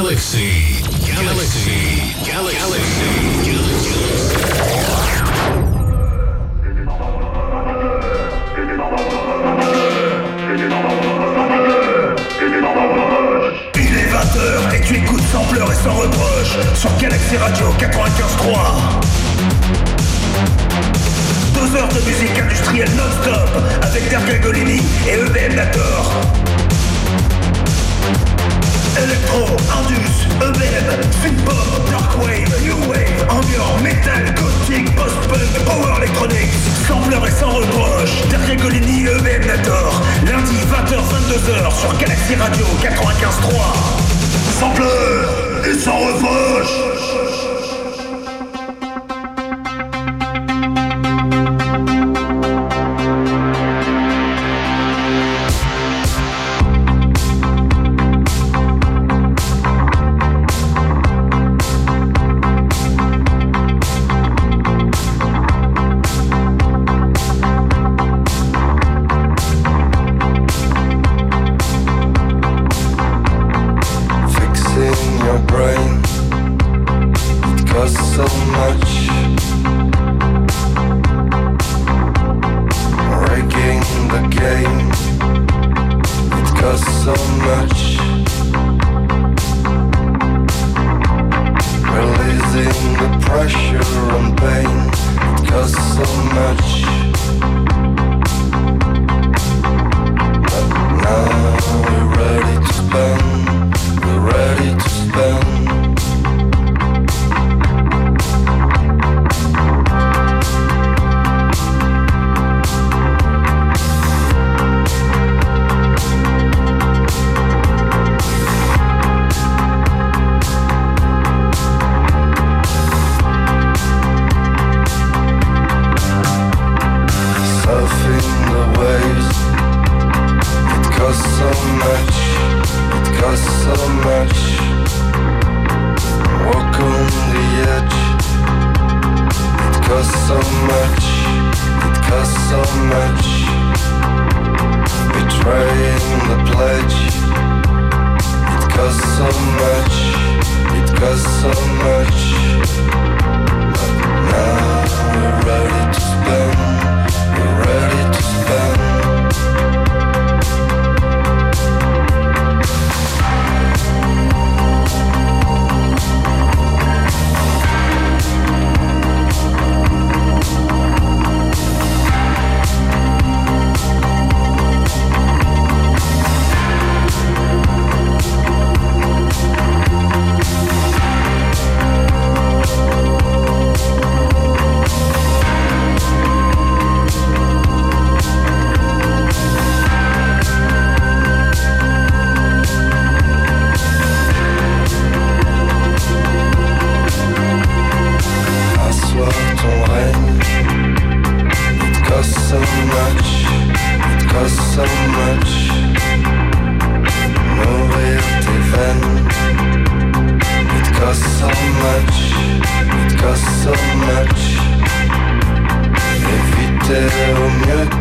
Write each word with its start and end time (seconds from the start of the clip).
Galaxy. 0.00 0.80
Galaxy. 1.04 2.14
Galaxy. 2.24 2.54
Il 13.74 13.80
est 13.80 14.06
20h 14.06 14.76
et 14.76 14.80
tu 14.82 14.94
écoutes 14.98 15.20
sans 15.32 15.42
pleurs 15.46 15.72
et 15.72 15.74
sans 15.74 15.94
reproche 15.94 16.56
sur 16.74 16.96
Galaxy 16.98 17.36
Radio 17.36 17.66
95.3. 17.80 19.08
Deux 21.54 21.76
heures 21.76 21.88
de 21.88 22.00
musique 22.08 22.38
industrielle 22.38 22.90
non-stop 22.90 23.50
avec 23.82 24.08
Dergagolimini 24.08 24.80
et 25.08 25.14
EBM 25.14 25.56
Nator. 25.56 26.37
Electro, 29.08 29.56
Indus, 29.80 30.26
EBM, 30.36 31.00
Synthpop, 31.22 31.90
Darkwave, 31.90 32.52
New 32.62 32.76
Wave, 32.90 33.26
Ambient, 33.30 33.82
Metal, 33.82 34.34
Gothic, 34.34 34.94
Post-Punk, 34.96 35.64
Power 35.64 35.96
Electronics, 35.96 36.52
Sambleur 36.86 37.26
et 37.26 37.30
sans 37.30 37.52
reproche, 37.54 38.28
Daria 38.30 38.56
Golini, 38.56 39.06
EBM 39.06 39.46
Nator, 39.46 40.02
lundi 40.26 40.56
20h-22h 40.56 41.80
sur 41.80 41.96
Galaxy 41.96 42.34
Radio 42.34 42.66
95.3, 42.82 44.60
Sampleur 44.60 45.64
et 45.64 45.78
sans 45.78 45.96
reproche. 45.96 46.87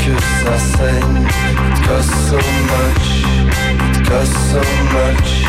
Pictures 0.07 0.23
I 0.45 0.57
say, 0.57 0.97
it 1.00 1.84
costs 1.84 2.29
so 2.29 2.38
much, 2.72 3.07
it 3.97 4.07
costs 4.07 4.51
so 4.51 4.62
much. 4.94 5.47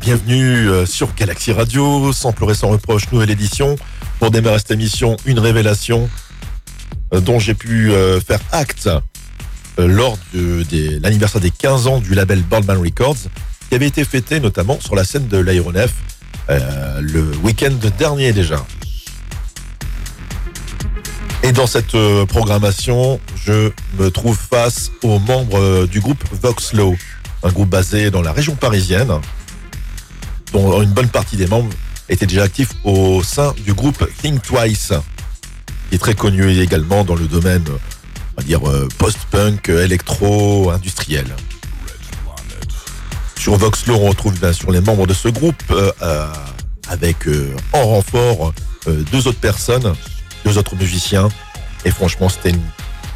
Bienvenue 0.00 0.68
euh, 0.70 0.86
sur 0.86 1.14
Galaxy 1.14 1.52
Radio, 1.52 2.12
sans 2.12 2.32
pleurer 2.32 2.54
sans 2.54 2.68
reproche, 2.68 3.10
nouvelle 3.12 3.30
édition. 3.30 3.76
Pour 4.20 4.30
démarrer 4.30 4.58
cette 4.58 4.70
émission, 4.70 5.16
une 5.26 5.38
révélation 5.38 6.08
euh, 7.12 7.20
dont 7.20 7.38
j'ai 7.38 7.54
pu 7.54 7.90
euh, 7.90 8.20
faire 8.20 8.40
acte 8.52 8.88
lors 9.78 10.18
de, 10.34 10.64
l'anniversaire 11.02 11.40
des 11.40 11.50
15 11.50 11.86
ans 11.86 12.00
du 12.00 12.14
label 12.14 12.42
Baldman 12.42 12.78
Records, 12.78 13.16
qui 13.68 13.74
avait 13.74 13.86
été 13.86 14.04
fêté 14.04 14.40
notamment 14.40 14.78
sur 14.80 14.94
la 14.94 15.04
scène 15.04 15.28
de 15.28 15.38
l'aéronef 15.38 15.92
le 16.48 17.32
week-end 17.42 17.72
dernier 17.98 18.32
déjà. 18.32 18.64
Et 21.42 21.52
dans 21.52 21.66
cette 21.66 21.96
programmation, 22.26 23.18
je 23.34 23.70
me 23.98 24.10
trouve 24.10 24.36
face 24.38 24.92
aux 25.02 25.18
membres 25.18 25.86
du 25.86 26.00
groupe 26.00 26.22
Voxlow 26.32 26.94
un 27.42 27.50
groupe 27.50 27.68
basé 27.68 28.10
dans 28.10 28.22
la 28.22 28.32
région 28.32 28.54
parisienne, 28.54 29.10
dont 30.52 30.82
une 30.82 30.90
bonne 30.90 31.08
partie 31.08 31.36
des 31.36 31.46
membres 31.46 31.70
étaient 32.08 32.26
déjà 32.26 32.44
actifs 32.44 32.72
au 32.84 33.22
sein 33.22 33.54
du 33.64 33.72
groupe 33.72 34.06
Think 34.20 34.42
Twice, 34.42 34.92
qui 35.88 35.96
est 35.96 35.98
très 35.98 36.14
connu 36.14 36.50
également 36.60 37.04
dans 37.04 37.14
le 37.14 37.26
domaine, 37.26 37.64
on 37.68 38.40
va 38.40 38.46
dire, 38.46 38.68
euh, 38.68 38.88
post-punk, 38.98 39.68
électro-industriel. 39.68 41.26
Sur 43.38 43.56
Voxlo, 43.56 43.94
on 43.94 44.08
retrouve 44.08 44.38
bien 44.38 44.52
sûr 44.52 44.70
les 44.70 44.80
membres 44.80 45.06
de 45.06 45.14
ce 45.14 45.28
groupe, 45.28 45.62
euh, 45.70 45.90
euh, 46.02 46.32
avec 46.88 47.28
en 47.72 47.84
renfort 47.84 48.52
deux 48.86 49.26
autres 49.26 49.40
personnes, 49.40 49.94
deux 50.44 50.58
autres 50.58 50.76
musiciens, 50.76 51.28
et 51.84 51.90
franchement, 51.90 52.28
c'était 52.28 52.50
une, 52.50 52.62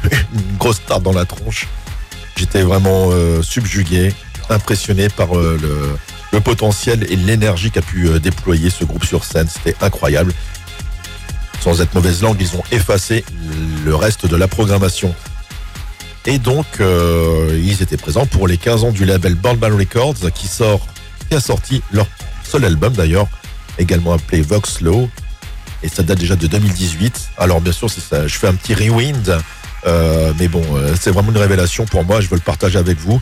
une 0.33 0.57
grosse 0.57 0.81
tarte 0.85 1.03
dans 1.03 1.13
la 1.13 1.25
tronche. 1.25 1.67
J'étais 2.35 2.61
vraiment 2.61 3.11
subjugué, 3.41 4.13
impressionné 4.49 5.09
par 5.09 5.37
euh, 5.37 5.97
le, 6.31 6.39
potentiel 6.39 7.05
et 7.11 7.15
l'énergie 7.15 7.71
qu'a 7.71 7.81
pu 7.81 8.07
euh, 8.07 8.19
déployer 8.19 8.69
ce 8.69 8.83
groupe 8.83 9.05
sur 9.05 9.23
scène. 9.23 9.47
C'était 9.47 9.75
incroyable. 9.81 10.33
Sans 11.61 11.81
être 11.81 11.93
mauvaise 11.93 12.21
langue, 12.21 12.37
ils 12.39 12.55
ont 12.55 12.63
effacé 12.71 13.25
le 13.83 13.95
reste 13.95 14.25
de 14.25 14.35
la 14.35 14.47
programmation. 14.47 15.13
Et 16.25 16.39
donc, 16.39 16.65
ils 16.79 17.81
étaient 17.81 17.97
présents 17.97 18.25
pour 18.25 18.47
les 18.47 18.57
15 18.57 18.83
ans 18.83 18.91
du 18.91 19.05
label 19.05 19.33
Baldman 19.33 19.73
Records 19.73 20.31
qui 20.35 20.47
sort, 20.47 20.85
qui 21.27 21.35
a 21.35 21.39
sorti 21.39 21.81
leur 21.91 22.05
seul 22.43 22.65
album 22.65 22.93
d'ailleurs, 22.93 23.27
également 23.79 24.13
appelé 24.13 24.41
Vox 24.41 24.81
Low. 24.81 25.09
Et 25.83 25.89
ça 25.89 26.03
date 26.03 26.19
déjà 26.19 26.35
de 26.35 26.45
2018. 26.45 27.29
Alors 27.37 27.59
bien 27.61 27.71
sûr. 27.71 27.87
Je 27.87 28.27
fais 28.27 28.47
un 28.47 28.55
petit 28.55 28.75
rewind 28.75 29.39
euh, 29.85 30.33
mais 30.39 30.47
bon, 30.47 30.63
euh, 30.75 30.95
c'est 30.99 31.11
vraiment 31.11 31.31
une 31.31 31.37
révélation 31.37 31.85
pour 31.85 32.03
moi. 32.03 32.21
Je 32.21 32.27
veux 32.27 32.35
le 32.35 32.41
partager 32.41 32.77
avec 32.77 32.97
vous. 32.97 33.21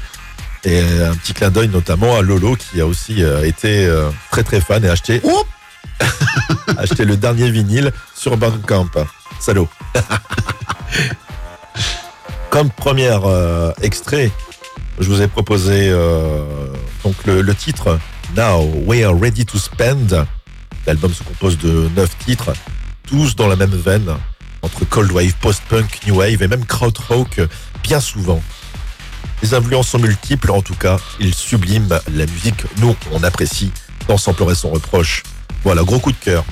Et 0.66 0.80
un 0.80 1.16
petit 1.16 1.34
clin 1.34 1.52
d'œil 1.52 1.68
notamment 1.68 2.18
à 2.18 2.22
Lolo 2.22 2.56
qui 2.56 2.82
a 2.82 2.88
aussi 2.88 3.24
euh, 3.24 3.44
été 3.46 3.88
très 4.32 4.44
très 4.44 4.60
fan 4.60 4.84
et 4.84 4.90
acheté, 4.90 5.22
acheté 6.78 7.06
le 7.06 7.18
dernier 7.18 7.50
vinyle 7.52 7.92
sur 8.16 8.36
Bandcamp. 8.36 8.90
Salaud. 9.40 9.70
Comme 12.50 12.70
premier 12.72 13.18
extrait, 13.82 14.32
je 15.00 15.08
vous 15.10 15.22
ai 15.22 15.28
proposé 15.28 15.92
donc 17.04 17.16
le, 17.26 17.42
le, 17.42 17.56
titre 17.56 18.00
Now 18.36 18.64
We 18.86 19.04
Are 19.04 19.14
Ready 19.14 19.46
to 19.46 19.60
Spend. 19.60 20.26
L'album 20.88 21.14
se 21.14 21.22
compose 21.24 21.58
de 21.58 21.90
neuf 21.96 22.18
titres, 22.26 22.54
tous 23.08 23.36
dans 23.36 23.48
la 23.48 23.56
même 23.58 23.76
veine 23.76 24.16
entre 24.66 24.84
cold 24.86 25.12
wave, 25.12 25.34
post-punk, 25.42 26.02
new 26.08 26.16
wave 26.16 26.42
et 26.42 26.48
même 26.48 26.66
krautrock 26.66 27.40
bien 27.84 28.00
souvent. 28.00 28.42
Les 29.42 29.54
influences 29.54 29.90
sont 29.90 30.00
multiples, 30.00 30.52
en 30.52 30.62
tout 30.62 30.76
cas, 30.76 30.98
ils 31.20 31.34
subliment 31.34 32.00
la 32.14 32.26
musique, 32.26 32.64
nous, 32.78 32.96
on 33.12 33.24
apprécie, 33.24 33.72
dans 34.08 34.18
Sans 34.18 34.34
pleurer 34.34 34.56
son 34.56 34.70
reproche. 34.70 35.24
Voilà, 35.64 35.84
gros 35.84 36.00
coup 36.00 36.12
de 36.12 36.18
cœur. 36.18 36.46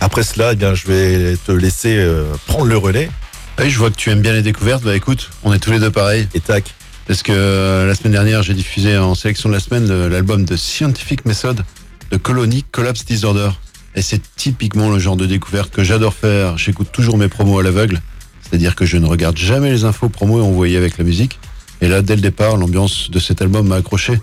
Après 0.00 0.22
cela, 0.22 0.52
eh 0.52 0.56
bien, 0.56 0.74
je 0.74 0.86
vais 0.86 1.36
te 1.36 1.50
laisser 1.50 1.96
euh, 1.96 2.32
prendre 2.46 2.66
le 2.66 2.76
relais. 2.76 3.10
Ah 3.56 3.62
oui, 3.64 3.70
je 3.70 3.78
vois 3.78 3.90
que 3.90 3.96
tu 3.96 4.10
aimes 4.10 4.20
bien 4.20 4.32
les 4.32 4.42
découvertes. 4.42 4.84
Bah 4.84 4.94
écoute, 4.94 5.30
on 5.42 5.52
est 5.52 5.58
tous 5.58 5.72
les 5.72 5.80
deux 5.80 5.90
pareils. 5.90 6.28
Et 6.34 6.40
tac. 6.40 6.74
Parce 7.08 7.22
que 7.22 7.32
euh, 7.32 7.86
la 7.86 7.94
semaine 7.94 8.12
dernière, 8.12 8.42
j'ai 8.42 8.54
diffusé 8.54 8.96
en 8.96 9.14
sélection 9.14 9.48
de 9.48 9.54
la 9.54 9.60
semaine 9.60 10.06
l'album 10.08 10.44
de 10.44 10.56
Scientific 10.56 11.24
Method 11.24 11.64
de 12.10 12.16
Colony 12.16 12.64
Collapse 12.70 13.04
Disorder. 13.04 13.50
Et 13.96 14.02
c'est 14.02 14.22
typiquement 14.36 14.90
le 14.90 14.98
genre 14.98 15.16
de 15.16 15.26
découverte 15.26 15.72
que 15.72 15.82
j'adore 15.82 16.14
faire. 16.14 16.56
J'écoute 16.58 16.92
toujours 16.92 17.18
mes 17.18 17.28
promos 17.28 17.58
à 17.58 17.62
l'aveugle. 17.62 18.00
C'est-à-dire 18.42 18.76
que 18.76 18.86
je 18.86 18.96
ne 18.96 19.06
regarde 19.06 19.36
jamais 19.36 19.70
les 19.70 19.84
infos 19.84 20.08
promos 20.08 20.42
envoyées 20.42 20.76
avec 20.76 20.98
la 20.98 21.04
musique. 21.04 21.40
Et 21.80 21.88
là, 21.88 22.02
dès 22.02 22.16
le 22.16 22.22
départ, 22.22 22.56
l'ambiance 22.56 23.10
de 23.10 23.18
cet 23.18 23.42
album 23.42 23.68
m'a 23.68 23.76
accroché. 23.76 24.20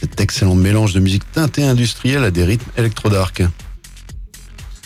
Cet 0.00 0.20
excellent 0.20 0.54
mélange 0.54 0.94
de 0.94 1.00
musique 1.00 1.30
teintée 1.32 1.64
industrielle 1.64 2.24
à 2.24 2.30
des 2.30 2.44
rythmes 2.44 2.70
électro-dark. 2.76 3.42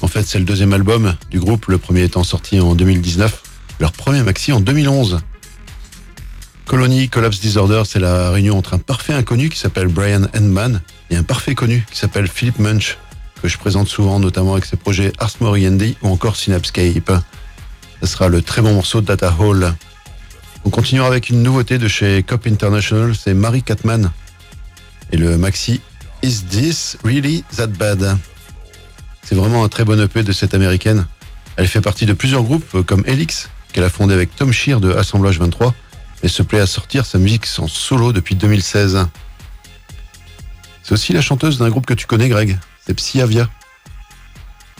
En 0.01 0.09
fait, 0.09 0.25
c'est 0.25 0.39
le 0.39 0.45
deuxième 0.45 0.73
album 0.73 1.17
du 1.31 1.39
groupe, 1.39 1.67
le 1.67 1.79
premier 1.79 2.03
étant 2.03 2.25
sorti 2.25 2.61
en 2.61 2.75
2019, 2.75 3.43
leur 3.81 3.93
premier 3.93 4.23
maxi 4.23 4.53
en 4.53 4.61
2011. 4.61 5.21
Colony 6.67 7.09
Collapse 7.09 7.41
Disorder, 7.41 7.83
c'est 7.85 8.01
la 8.01 8.31
réunion 8.31 8.59
entre 8.59 8.75
un 8.75 8.79
parfait 8.79 9.13
inconnu 9.13 9.49
qui 9.49 9.59
s'appelle 9.59 9.89
Brian 9.89 10.23
Endman 10.37 10.81
et 11.11 11.17
un 11.17 11.23
parfait 11.23 11.55
connu 11.55 11.87
qui 11.91 11.99
s'appelle 11.99 12.27
Philip 12.27 12.59
Munch 12.59 12.99
que 13.45 13.49
je 13.49 13.59
présente 13.59 13.89
souvent, 13.89 14.19
notamment 14.21 14.53
avec 14.53 14.65
ses 14.65 14.79
projets 14.79 15.13
Ars 15.19 15.35
Moriendi 15.41 15.99
ou 16.03 16.09
encore 16.09 16.37
Synapscape. 16.37 17.13
Ce 18.01 18.07
sera 18.07 18.29
le 18.29 18.41
très 18.41 18.63
bon 18.63 18.73
morceau 18.73 19.03
de 19.03 19.07
Data 19.07 19.35
Hall. 19.39 19.75
On 20.65 20.71
continuera 20.71 21.07
avec 21.07 21.29
une 21.29 21.43
nouveauté 21.43 21.79
de 21.79 21.89
chez 21.89 22.23
Cop 22.23 22.47
International, 22.47 23.15
c'est 23.15 23.35
Marie 23.35 23.63
Catman. 23.63 24.11
Et 25.13 25.19
le 25.19 25.37
maxi 25.37 25.83
Is 26.23 26.43
This 26.49 26.97
Really 27.05 27.45
That 27.57 27.67
Bad? 27.67 28.17
C'est 29.23 29.35
vraiment 29.35 29.63
un 29.65 29.69
très 29.69 29.85
bon 29.85 30.01
EP 30.01 30.23
de 30.23 30.33
cette 30.33 30.55
américaine. 30.55 31.07
Elle 31.57 31.69
fait 31.69 31.83
partie 31.83 32.07
de 32.07 32.15
plusieurs 32.15 32.43
groupes 32.43 32.83
comme 32.83 33.05
Helix, 33.07 33.51
qu'elle 33.73 33.85
a 33.85 33.91
fondé 33.91 34.15
avec 34.15 34.35
Tom 34.35 34.53
Shear 34.53 34.81
de 34.81 34.93
Assemblage 34.93 35.39
23, 35.39 35.75
et 36.23 36.29
se 36.29 36.43
plaît 36.43 36.61
à 36.61 36.67
sortir 36.67 37.05
sa 37.05 37.19
musique 37.19 37.47
en 37.59 37.69
solo 37.69 38.13
depuis 38.13 38.35
2016. 38.35 39.07
C'est 40.83 40.93
aussi 40.93 41.13
la 41.13 41.21
chanteuse 41.21 41.59
d'un 41.59 41.69
groupe 41.69 41.87
que 41.87 41.95
tu 41.95 42.07
connais, 42.07 42.29
Greg, 42.29 42.59
c'est 42.87 42.95
Psyavia. 42.95 43.49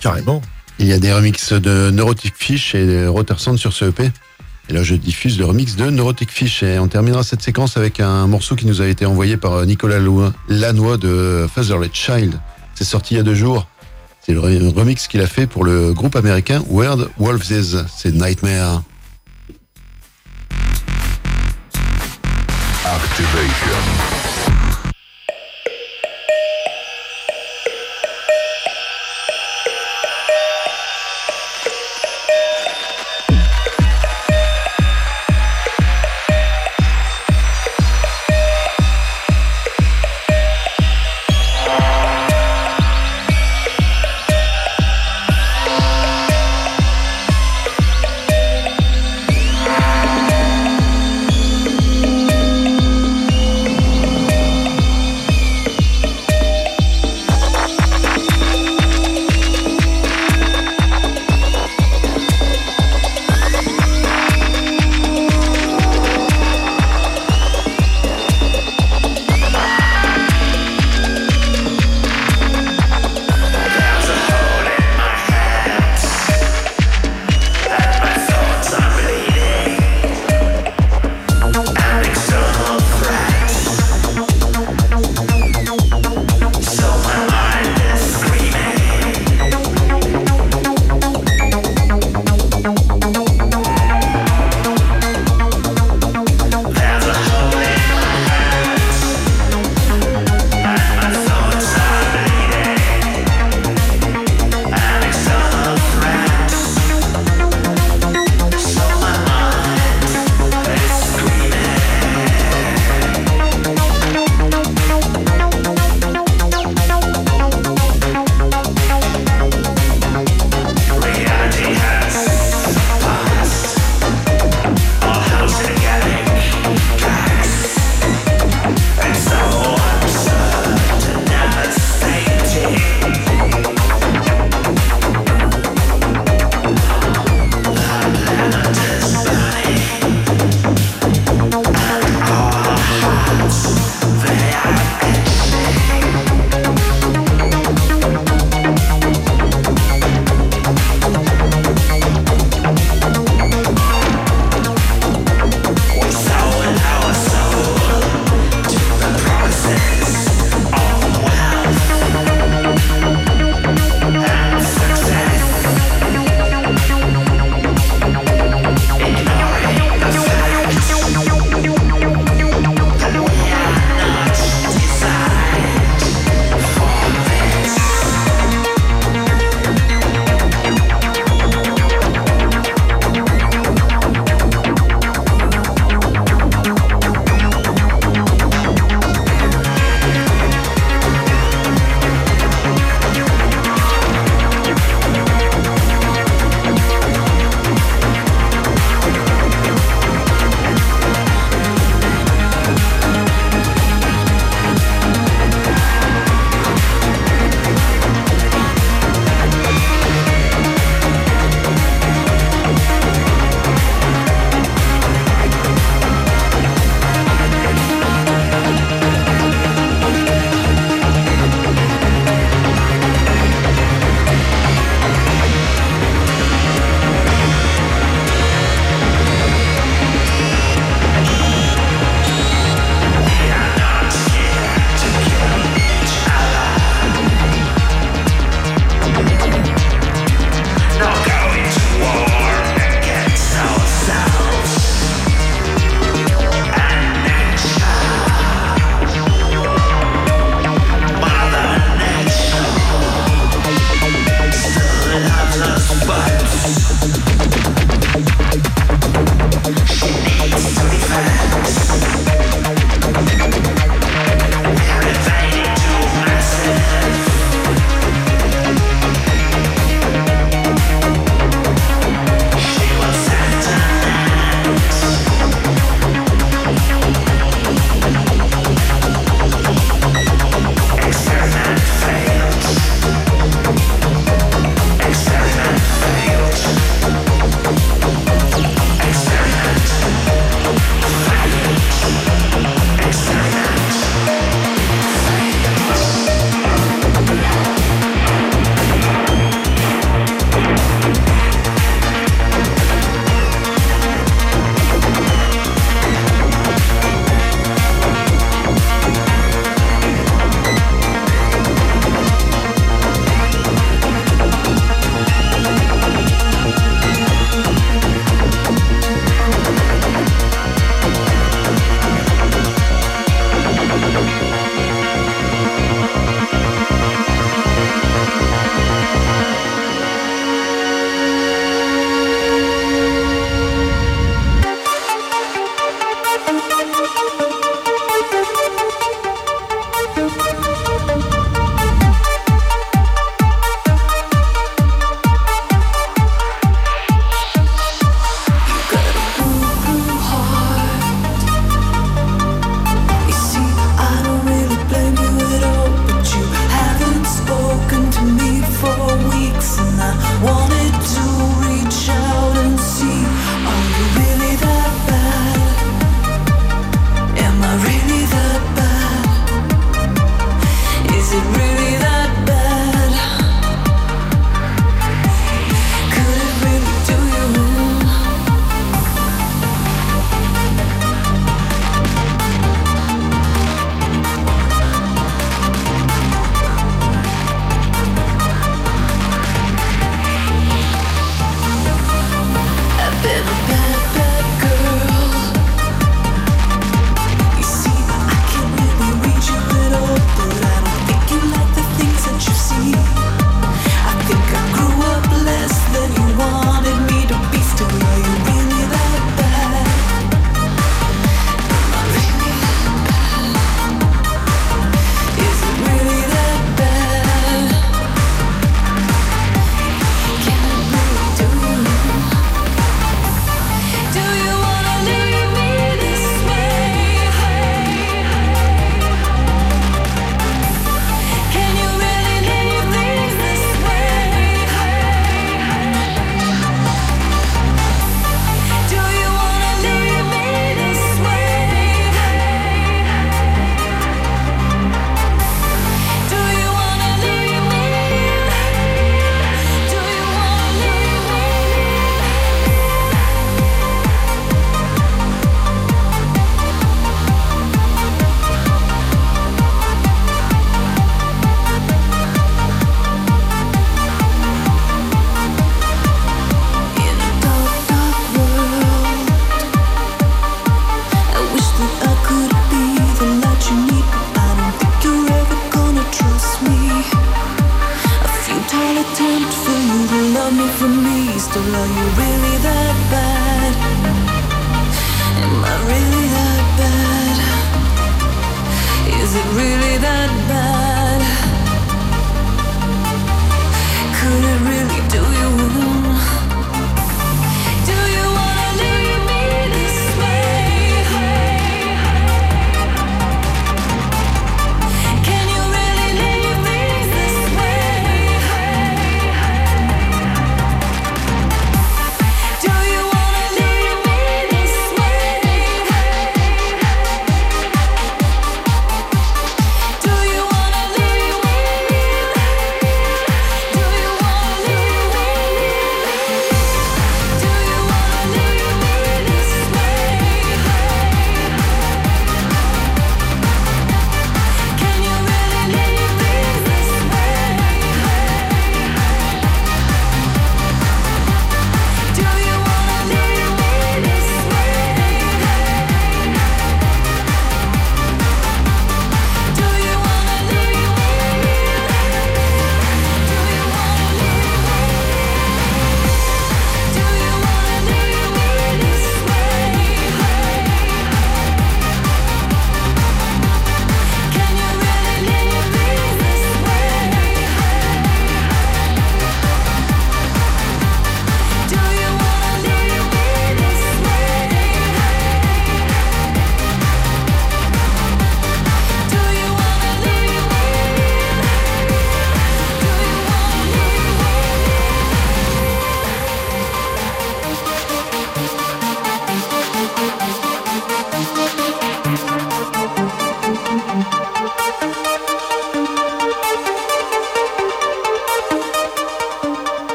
Carrément. 0.00 0.42
Il 0.78 0.86
y 0.86 0.92
a 0.92 0.98
des 0.98 1.12
remixes 1.12 1.52
de 1.52 1.90
Neurotic 1.90 2.34
Fish 2.36 2.74
et 2.74 2.86
de 2.86 3.06
Rotersand 3.06 3.56
sur 3.56 3.72
ce 3.72 3.86
EP. 3.86 4.10
Et 4.70 4.72
là, 4.72 4.84
je 4.84 4.94
diffuse 4.94 5.36
le 5.36 5.44
remix 5.46 5.74
de 5.74 5.90
Neurotic 5.90 6.30
Fish. 6.30 6.62
Et 6.62 6.78
on 6.78 6.86
terminera 6.86 7.24
cette 7.24 7.42
séquence 7.42 7.76
avec 7.76 7.98
un 7.98 8.28
morceau 8.28 8.54
qui 8.54 8.66
nous 8.66 8.80
a 8.80 8.86
été 8.86 9.04
envoyé 9.04 9.36
par 9.36 9.66
Nicolas 9.66 9.98
Lanois 10.48 10.96
de 10.96 11.48
Fatherless 11.52 11.90
Child. 11.92 12.38
C'est 12.76 12.84
sorti 12.84 13.14
il 13.14 13.16
y 13.16 13.20
a 13.20 13.24
deux 13.24 13.34
jours. 13.34 13.66
C'est 14.24 14.32
le 14.32 14.38
remix 14.38 15.08
qu'il 15.08 15.22
a 15.22 15.26
fait 15.26 15.48
pour 15.48 15.64
le 15.64 15.92
groupe 15.92 16.14
américain 16.14 16.62
Weird 16.70 17.08
Wolves. 17.18 17.84
C'est 17.96 18.14
Nightmare. 18.14 18.82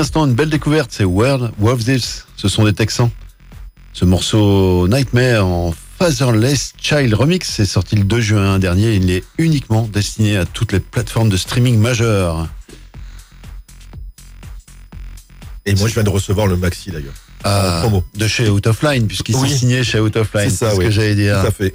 L'instant, 0.00 0.24
une 0.26 0.32
belle 0.34 0.48
découverte, 0.48 0.90
c'est 0.92 1.04
World 1.04 1.50
of 1.62 1.84
This. 1.84 2.26
Ce 2.36 2.48
sont 2.48 2.64
des 2.64 2.72
Texans. 2.72 3.10
Ce 3.92 4.06
morceau 4.06 4.88
Nightmare 4.88 5.46
en 5.46 5.74
Fatherless 5.98 6.72
Child 6.80 7.12
Remix 7.12 7.60
est 7.60 7.66
sorti 7.66 7.96
le 7.96 8.04
2 8.04 8.20
juin 8.22 8.58
dernier. 8.58 8.94
Il 8.94 9.10
est 9.10 9.22
uniquement 9.36 9.82
destiné 9.92 10.38
à 10.38 10.46
toutes 10.46 10.72
les 10.72 10.80
plateformes 10.80 11.28
de 11.28 11.36
streaming 11.36 11.78
majeures. 11.78 12.48
Et 15.66 15.74
moi, 15.74 15.86
je 15.88 15.92
viens 15.92 16.02
de 16.02 16.08
recevoir 16.08 16.46
le 16.46 16.56
maxi 16.56 16.90
d'ailleurs. 16.90 17.12
Ah, 17.44 17.80
promo. 17.82 18.02
de 18.14 18.26
chez 18.26 18.48
Out 18.48 18.66
of 18.68 18.82
Line, 18.82 19.06
puisqu'il 19.06 19.36
Oui. 19.36 19.50
s'est 19.50 19.56
signé 19.58 19.84
chez 19.84 20.00
Out 20.00 20.16
of 20.16 20.32
Line. 20.34 20.48
C'est 20.48 20.56
ça, 20.56 20.70
ce 20.70 20.76
oui. 20.78 20.86
que 20.86 20.90
j'allais 20.90 21.14
dire. 21.14 21.42
Tout 21.42 21.46
à 21.48 21.50
fait. 21.50 21.74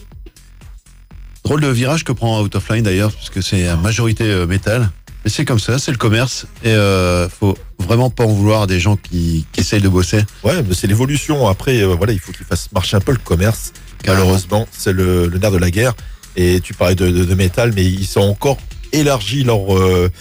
Drôle 1.44 1.62
de 1.62 1.68
virage 1.68 2.04
que 2.04 2.12
prend 2.12 2.42
Out 2.42 2.56
of 2.56 2.70
Line 2.70 2.82
d'ailleurs, 2.84 3.12
puisque 3.12 3.44
c'est 3.44 3.68
à 3.68 3.76
majorité 3.76 4.24
euh, 4.24 4.48
métal. 4.48 4.90
Mais 5.26 5.32
c'est 5.32 5.44
comme 5.44 5.60
ça, 5.60 5.80
c'est 5.80 5.90
le 5.92 5.98
commerce. 5.98 6.46
Et 6.64 6.70
euh, 6.70 7.28
faut 7.28 7.58
vraiment 7.80 8.12
pas 8.12 8.24
en 8.26 8.28
vouloir 8.32 8.62
à 8.62 8.68
des 8.68 8.80
gens 8.80 8.96
qui, 8.96 9.46
qui 9.52 9.62
essayent 9.62 9.82
de 9.82 9.90
bosser. 9.90 10.24
Ouais, 10.44 10.62
mais 10.62 10.76
c'est 10.76 10.86
l'évolution. 10.88 11.48
Après, 11.48 11.82
euh, 11.82 11.96
voilà, 11.96 12.14
il 12.14 12.20
faut 12.20 12.32
qu'ils 12.32 12.46
fassent 12.46 12.72
marcher 12.72 12.96
un 12.96 13.00
peu 13.00 13.12
le 13.12 13.18
commerce. 13.18 13.74
Carrément. 14.04 14.24
Malheureusement, 14.26 14.68
c'est 14.72 14.94
le, 14.94 15.26
le 15.28 15.38
nerf 15.40 15.52
de 15.52 15.58
la 15.58 15.72
guerre. 15.72 15.94
Et 16.36 16.60
tu 16.62 16.76
parlais 16.76 16.94
de, 16.96 17.10
de, 17.10 17.24
de 17.26 17.34
métal, 17.36 17.72
mais 17.76 17.84
ils 17.86 18.20
ont 18.20 18.30
encore 18.30 18.58
élargi 18.94 19.44
leurs 19.44 19.76
euh, 19.76 20.12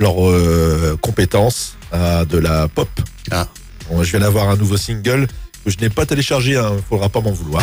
euh, 0.00 0.96
compétences 0.96 1.76
à 1.92 2.24
de 2.24 2.38
la 2.38 2.66
pop. 2.68 2.88
Ah. 3.30 3.46
Bon, 3.90 4.02
je 4.02 4.10
viens 4.12 4.20
d'avoir 4.20 4.48
un 4.48 4.56
nouveau 4.56 4.78
single 4.78 5.26
que 5.64 5.70
je 5.70 5.76
n'ai 5.78 5.90
pas 5.90 6.06
téléchargé, 6.06 6.52
il 6.52 6.82
faudra 6.88 7.10
pas 7.10 7.20
m'en 7.20 7.32
vouloir. 7.32 7.62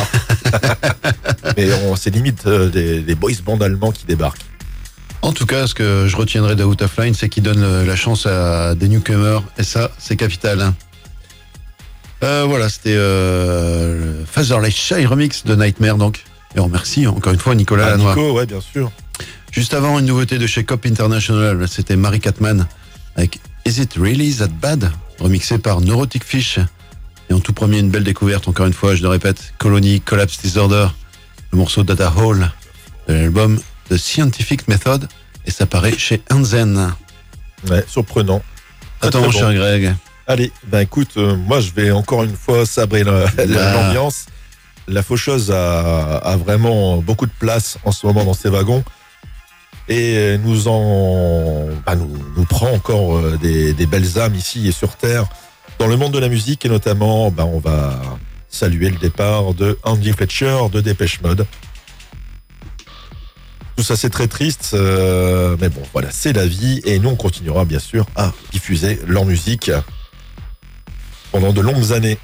mais 1.58 1.68
on- 1.86 1.96
c'est 1.96 2.10
limite 2.12 2.46
euh, 2.46 2.70
des, 2.70 3.00
des 3.02 3.16
boys 3.16 3.32
bands 3.44 3.60
allemands 3.60 3.92
qui 3.92 4.06
débarquent. 4.06 4.42
En 5.22 5.34
tout 5.34 5.46
cas, 5.46 5.68
ce 5.68 5.76
que 5.76 6.08
je 6.08 6.16
retiendrai 6.16 6.56
de 6.56 6.64
Out 6.64 6.82
of 6.82 6.98
Line, 6.98 7.14
c'est 7.14 7.30
qu'ils 7.30 7.44
donnent 7.44 7.64
euh, 7.64 7.86
la 7.86 7.96
chance 7.96 8.26
à 8.26 8.74
des 8.76 8.88
newcomers. 8.88 9.44
Et 9.58 9.64
ça, 9.64 9.92
c'est 10.00 10.16
capital. 10.16 10.62
hein. 10.62 10.76
Euh, 12.24 12.46
voilà, 12.48 12.70
c'était 12.70 12.96
euh, 12.96 14.20
le 14.20 14.26
Fatherless 14.26 14.76
Shy 14.76 15.06
Remix 15.06 15.44
de 15.46 15.56
Nightmare, 15.56 15.98
donc. 15.98 16.24
Et 16.56 16.60
on 16.60 16.66
remercie 16.66 17.08
encore 17.08 17.34
une 17.34 17.40
fois 17.40 17.56
Nicolas 17.56 17.86
Ah, 17.88 17.90
Lanois. 17.92 18.16
Nico, 18.16 18.34
ouais, 18.34 18.46
bien 18.46 18.62
sûr. 18.62 18.92
Juste 19.52 19.74
avant, 19.74 20.00
une 20.00 20.06
nouveauté 20.06 20.38
de 20.38 20.48
chez 20.48 20.64
Cop 20.64 20.86
International, 20.86 21.68
c'était 21.68 21.96
Mary 21.96 22.20
Catman 22.20 22.68
avec 23.16 23.40
Is 23.66 23.82
It 23.82 23.94
Really 23.98 24.36
That 24.36 24.48
Bad 24.62 24.92
remixé 25.20 25.60
par 25.60 25.82
Neurotic 25.82 26.24
Fish. 26.24 26.60
Et 27.30 27.34
en 27.34 27.40
tout 27.40 27.54
premier, 27.54 27.80
une 27.80 27.90
belle 27.90 28.04
découverte, 28.04 28.48
encore 28.48 28.66
une 28.66 28.74
fois, 28.74 28.96
je 28.96 29.02
le 29.02 29.08
répète, 29.08 29.54
Colony 29.60 30.02
Collapse 30.02 30.40
Disorder, 30.42 30.88
le 31.52 31.58
morceau 31.58 31.84
Data 31.84 32.12
Hall 32.18 32.52
de 33.08 33.14
l'album 33.14 33.60
The 33.92 33.98
Scientific 33.98 34.68
Method, 34.70 35.08
et 35.46 35.52
ça 35.52 35.66
paraît 35.66 35.98
chez 35.98 36.22
Hansen. 36.32 36.94
Ouais, 37.70 37.84
surprenant. 37.88 38.42
Attends, 39.02 39.20
mon 39.20 39.26
bon. 39.26 39.32
cher 39.32 39.54
Greg. 39.54 39.94
Allez, 40.28 40.52
ben 40.68 40.80
écoute, 40.80 41.12
euh, 41.18 41.36
moi 41.36 41.60
je 41.60 41.72
vais 41.72 41.92
encore 41.92 42.24
une 42.24 42.36
fois 42.36 42.66
sabrer 42.66 43.04
la- 43.04 43.26
la- 43.46 43.74
l'ambiance. 43.74 44.28
La 44.88 45.04
faucheuse 45.04 45.52
a, 45.52 46.18
a 46.20 46.38
vraiment 46.38 46.98
beaucoup 46.98 47.26
de 47.26 47.32
place 47.38 47.78
en 47.84 47.92
ce 47.92 48.06
moment 48.06 48.24
dans 48.24 48.34
ses 48.34 48.50
wagons 48.50 48.84
et 49.90 50.38
nous 50.44 50.68
en 50.68 51.68
bah, 51.86 51.96
nous, 51.96 52.10
nous 52.38 52.46
prend 52.46 52.72
encore 52.72 53.18
euh, 53.18 53.38
des, 53.42 53.74
des 53.74 53.86
belles 53.86 54.18
âmes 54.20 54.36
ici 54.36 54.68
et 54.68 54.72
sur 54.72 54.96
terre 54.96 55.26
dans 55.80 55.88
le 55.88 55.98
monde 55.98 56.14
de 56.14 56.20
la 56.20 56.30
musique 56.30 56.66
et 56.66 56.70
notamment 56.70 57.30
bah, 57.30 57.46
on 57.46 57.60
va 57.60 58.00
saluer 58.50 58.90
le 58.90 58.98
départ 58.98 59.54
de 59.54 59.78
Andy 59.84 60.14
Fletcher 60.14 60.58
de 60.72 60.82
Dépêche 60.82 61.22
Mode. 61.22 61.46
Tout 63.78 63.84
ça 63.84 63.96
c'est 63.96 64.10
très 64.10 64.28
triste, 64.28 64.72
euh, 64.74 65.56
mais 65.60 65.70
bon 65.70 65.82
voilà 65.94 66.10
c'est 66.12 66.34
la 66.34 66.46
vie 66.46 66.82
et 66.86 67.00
nous 67.00 67.10
on 67.10 67.16
continuera 67.16 67.66
bien 67.66 67.80
sûr 67.80 68.06
à 68.16 68.32
diffuser 68.52 69.00
leur 69.08 69.26
musique 69.26 69.72
pendant 71.32 71.52
de 71.54 71.62
longues 71.62 71.92
années. 71.94 72.18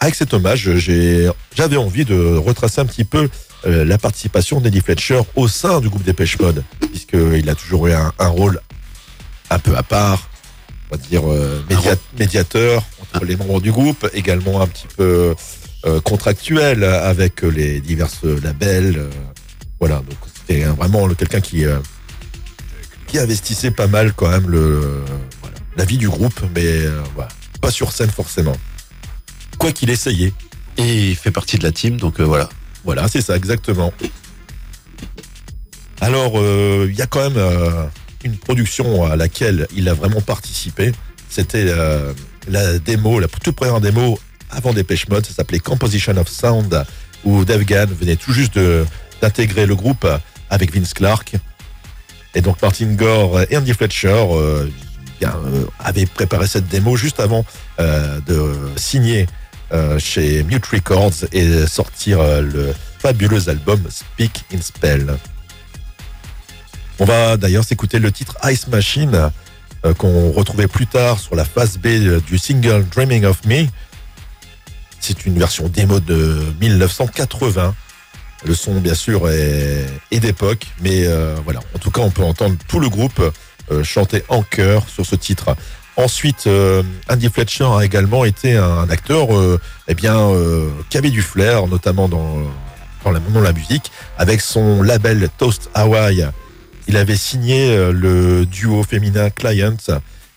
Avec 0.00 0.14
cet 0.14 0.34
hommage, 0.34 0.76
j'ai- 0.76 1.30
j'avais 1.56 1.76
envie 1.78 2.04
de 2.04 2.36
retracer 2.36 2.80
un 2.80 2.86
petit 2.86 3.04
peu 3.04 3.28
euh, 3.66 3.84
la 3.84 3.96
participation 3.96 4.60
d'Eddie 4.60 4.80
Fletcher 4.82 5.20
au 5.34 5.48
sein 5.48 5.80
du 5.80 5.88
groupe 5.88 6.02
Dépêche 6.04 6.38
Mode, 6.38 6.62
puisqu'il 6.80 7.48
a 7.48 7.54
toujours 7.54 7.86
eu 7.86 7.92
un, 7.94 8.12
un 8.18 8.28
rôle 8.28 8.60
un 9.48 9.58
peu 9.58 9.74
à 9.76 9.82
part, 9.82 10.28
on 10.90 10.96
va 10.96 11.02
dire 11.02 11.22
euh, 11.26 11.62
média- 11.70 11.96
médiateur 12.18 12.82
entre 13.00 13.24
les 13.24 13.36
membres 13.36 13.62
du 13.62 13.72
groupe, 13.72 14.06
également 14.12 14.60
un 14.60 14.66
petit 14.66 14.86
peu 14.94 15.34
euh, 15.86 16.00
contractuel 16.02 16.84
avec 16.84 17.40
les 17.42 17.80
divers 17.80 18.10
labels. 18.42 19.08
Voilà, 19.86 19.96
donc 20.08 20.16
c'était 20.34 20.64
vraiment 20.64 21.06
le- 21.06 21.14
quelqu'un 21.14 21.42
qui, 21.42 21.66
euh, 21.66 21.78
qui 23.06 23.18
investissait 23.18 23.70
pas 23.70 23.86
mal 23.86 24.14
quand 24.14 24.30
même 24.30 24.48
le, 24.48 25.02
voilà, 25.42 25.56
la 25.76 25.84
vie 25.84 25.98
du 25.98 26.08
groupe, 26.08 26.40
mais 26.54 26.64
euh, 26.64 27.02
voilà, 27.14 27.28
pas 27.60 27.70
sur 27.70 27.92
scène 27.92 28.08
forcément. 28.10 28.56
Quoi 29.58 29.72
qu'il 29.72 29.90
essayait. 29.90 30.32
Et 30.78 31.10
il 31.10 31.16
fait 31.16 31.30
partie 31.30 31.58
de 31.58 31.64
la 31.64 31.70
team, 31.70 31.98
donc 31.98 32.18
euh, 32.18 32.24
voilà. 32.24 32.48
Voilà, 32.82 33.08
c'est 33.08 33.20
ça, 33.20 33.36
exactement. 33.36 33.92
Alors, 36.00 36.32
il 36.86 36.94
y 36.94 37.02
a 37.02 37.06
quand 37.06 37.30
même 37.30 37.42
une 38.24 38.36
production 38.36 39.04
à 39.10 39.16
laquelle 39.16 39.66
il 39.76 39.88
a 39.90 39.94
vraiment 39.94 40.20
participé. 40.22 40.92
C'était 41.28 41.64
la 42.48 42.78
démo, 42.78 43.20
la 43.20 43.28
toute 43.28 43.54
première 43.56 43.80
démo 43.80 44.18
avant 44.50 44.72
Dépêche 44.72 45.08
Mode. 45.08 45.24
Ça 45.26 45.32
s'appelait 45.34 45.60
Composition 45.60 46.16
of 46.16 46.28
Sound, 46.28 46.84
où 47.24 47.44
Dave 47.46 47.64
Gann 47.64 47.88
venait 47.98 48.16
tout 48.16 48.32
juste 48.32 48.56
de- 48.58 48.84
d'intégrer 49.24 49.64
le 49.64 49.74
groupe 49.74 50.06
avec 50.50 50.74
Vince 50.74 50.92
Clark. 50.92 51.36
Et 52.34 52.42
donc 52.42 52.60
Martin 52.60 52.92
Gore 52.92 53.40
et 53.48 53.56
Andy 53.56 53.72
Fletcher 53.72 54.08
euh, 54.12 54.68
euh, 55.22 55.64
avaient 55.78 56.04
préparé 56.04 56.46
cette 56.46 56.68
démo 56.68 56.94
juste 56.96 57.20
avant 57.20 57.46
euh, 57.80 58.20
de 58.26 58.52
signer 58.76 59.26
chez 59.98 60.44
Mute 60.44 60.66
Records 60.66 61.24
et 61.32 61.66
sortir 61.66 62.22
le 62.42 62.72
fabuleux 63.00 63.48
album 63.48 63.80
Speak 63.90 64.44
in 64.54 64.60
Spell. 64.60 65.16
On 67.00 67.04
va 67.04 67.36
d'ailleurs 67.36 67.64
s'écouter 67.64 67.98
le 67.98 68.12
titre 68.12 68.36
Ice 68.44 68.68
Machine 68.68 69.32
qu'on 69.98 70.30
retrouvait 70.30 70.68
plus 70.68 70.86
tard 70.86 71.18
sur 71.18 71.34
la 71.34 71.44
phase 71.44 71.76
B 71.78 71.88
du 72.24 72.38
single 72.38 72.84
Dreaming 72.88 73.24
of 73.24 73.44
Me. 73.46 73.66
C'est 75.00 75.26
une 75.26 75.36
version 75.40 75.68
démo 75.68 75.98
de 75.98 76.40
1980. 76.60 77.74
Le 78.46 78.54
son, 78.54 78.80
bien 78.80 78.94
sûr, 78.94 79.28
est, 79.30 79.86
d'époque, 80.20 80.66
mais 80.80 81.06
euh, 81.06 81.34
voilà. 81.44 81.60
En 81.74 81.78
tout 81.78 81.90
cas, 81.90 82.02
on 82.02 82.10
peut 82.10 82.22
entendre 82.22 82.56
tout 82.68 82.78
le 82.78 82.88
groupe 82.88 83.20
euh, 83.70 83.82
chanter 83.82 84.22
en 84.28 84.42
chœur 84.42 84.86
sur 84.88 85.06
ce 85.06 85.16
titre. 85.16 85.56
Ensuite, 85.96 86.46
euh, 86.46 86.82
Andy 87.08 87.28
Fletcher 87.30 87.64
a 87.64 87.84
également 87.84 88.24
été 88.24 88.56
un 88.56 88.88
acteur, 88.90 89.28
eh 89.88 89.94
bien, 89.94 90.30
qui 90.90 90.98
avait 90.98 91.10
du 91.10 91.22
flair, 91.22 91.66
notamment 91.68 92.08
dans, 92.08 92.42
la, 93.40 93.52
musique, 93.52 93.90
avec 94.18 94.40
son 94.40 94.82
label 94.82 95.28
Toast 95.38 95.70
Hawaii. 95.74 96.26
Il 96.86 96.96
avait 96.98 97.16
signé 97.16 97.74
le 97.92 98.44
duo 98.44 98.82
féminin 98.82 99.30
Client, 99.30 99.76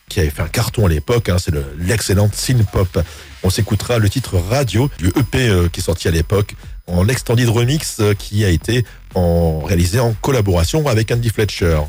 qui 0.08 0.20
avait 0.22 0.30
fait 0.30 0.44
un 0.44 0.48
carton 0.48 0.86
à 0.86 0.90
l'époque. 0.90 1.28
hein, 1.28 1.38
C'est 1.40 1.52
le- 1.52 1.66
l'excellente 1.80 2.34
pop. 2.72 3.00
On 3.44 3.50
s'écoutera 3.50 3.98
le 4.00 4.10
titre 4.10 4.38
Radio 4.38 4.90
du 4.98 5.08
EP 5.08 5.50
qui 5.74 5.80
est 5.82 5.84
sorti 5.84 6.08
à 6.08 6.12
l'époque 6.12 6.56
en 6.88 7.08
extended 7.08 7.50
remix 7.50 7.98
euh, 8.00 8.14
qui 8.14 8.44
a 8.46 8.50
été 8.50 8.86
en, 9.16 9.62
réalisé 9.62 10.00
en 10.00 10.14
collaboration 10.14 10.88
avec 10.88 11.12
Andy 11.12 11.30
Fletcher. 11.30 11.80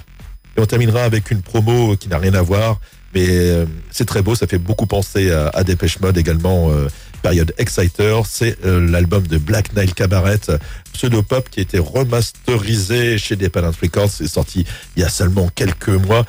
Et 0.56 0.60
on 0.60 0.66
terminera 0.66 1.04
avec 1.04 1.30
une 1.30 1.42
promo 1.42 1.96
qui 1.96 2.08
n'a 2.08 2.18
rien 2.18 2.34
à 2.34 2.42
voir, 2.42 2.80
mais 3.14 3.26
euh, 3.28 3.66
c'est 3.90 4.06
très 4.06 4.22
beau, 4.22 4.34
ça 4.34 4.46
fait 4.46 4.58
beaucoup 4.58 4.86
penser 4.86 5.30
à, 5.30 5.48
à 5.48 5.64
Dépêche 5.64 6.00
Mode 6.00 6.18
également, 6.18 6.70
euh, 6.70 6.88
période 7.22 7.54
Exciter. 7.58 8.20
C'est 8.26 8.56
euh, 8.64 8.88
l'album 8.90 9.26
de 9.26 9.38
Black 9.38 9.74
Nile 9.76 9.94
Cabaret, 9.94 10.40
euh, 10.48 10.58
pseudo-pop 10.92 11.48
qui 11.50 11.60
a 11.60 11.62
été 11.62 11.78
remasterisé 11.78 13.18
chez 13.18 13.36
Dependent 13.36 13.74
Records. 13.80 14.10
C'est 14.10 14.28
sorti 14.28 14.64
il 14.96 15.02
y 15.02 15.04
a 15.04 15.08
seulement 15.08 15.48
quelques 15.54 15.88
mois. 15.88 16.24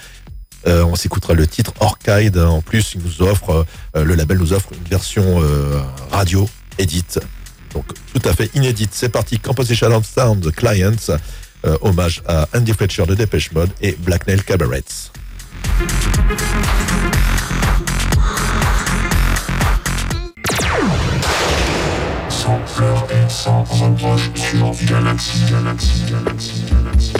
Euh, 0.67 0.83
on 0.83 0.95
s'écoutera 0.95 1.33
le 1.33 1.47
titre 1.47 1.73
Orchid. 1.79 2.37
En 2.37 2.61
plus, 2.61 2.93
il 2.95 3.01
nous 3.01 3.21
offre, 3.21 3.65
euh, 3.95 4.03
le 4.03 4.15
label 4.15 4.37
nous 4.37 4.53
offre 4.53 4.73
une 4.73 4.89
version 4.89 5.41
euh, 5.41 5.79
radio 6.11 6.49
édite. 6.77 7.19
Donc 7.73 7.85
tout 8.13 8.27
à 8.27 8.33
fait 8.33 8.49
inédite. 8.55 8.91
C'est 8.93 9.09
parti, 9.09 9.39
Composition 9.39 9.95
of 9.95 10.05
Sound 10.05 10.51
Clients, 10.51 10.91
euh, 11.65 11.77
hommage 11.81 12.21
à 12.27 12.47
Andy 12.55 12.73
Fletcher 12.73 13.05
de 13.05 13.15
Dépêche 13.15 13.51
Mode 13.51 13.71
et 13.81 13.95
Black 13.99 14.27
Nail 14.27 14.43
Cabarets. 14.43 15.11
Sans 22.29 22.59
et 23.09 23.29
sans 23.29 23.65
sur 23.65 24.87
Galaxy, 24.87 25.45
Galaxy, 25.49 26.03
Galaxy, 26.09 26.63
Galaxy. 26.69 27.18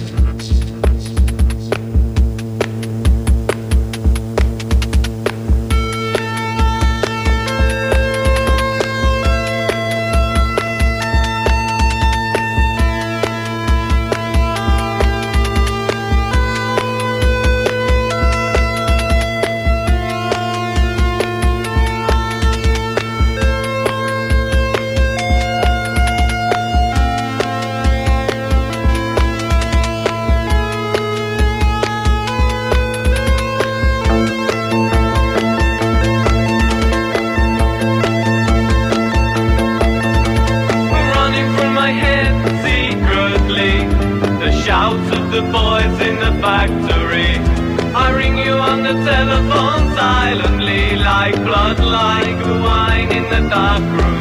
Like 51.69 51.79
like 51.79 52.45
wine 52.63 53.11
in 53.11 53.23
the 53.29 53.47
dark 53.49 53.81
room. 53.81 54.18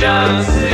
chance. 0.00 0.69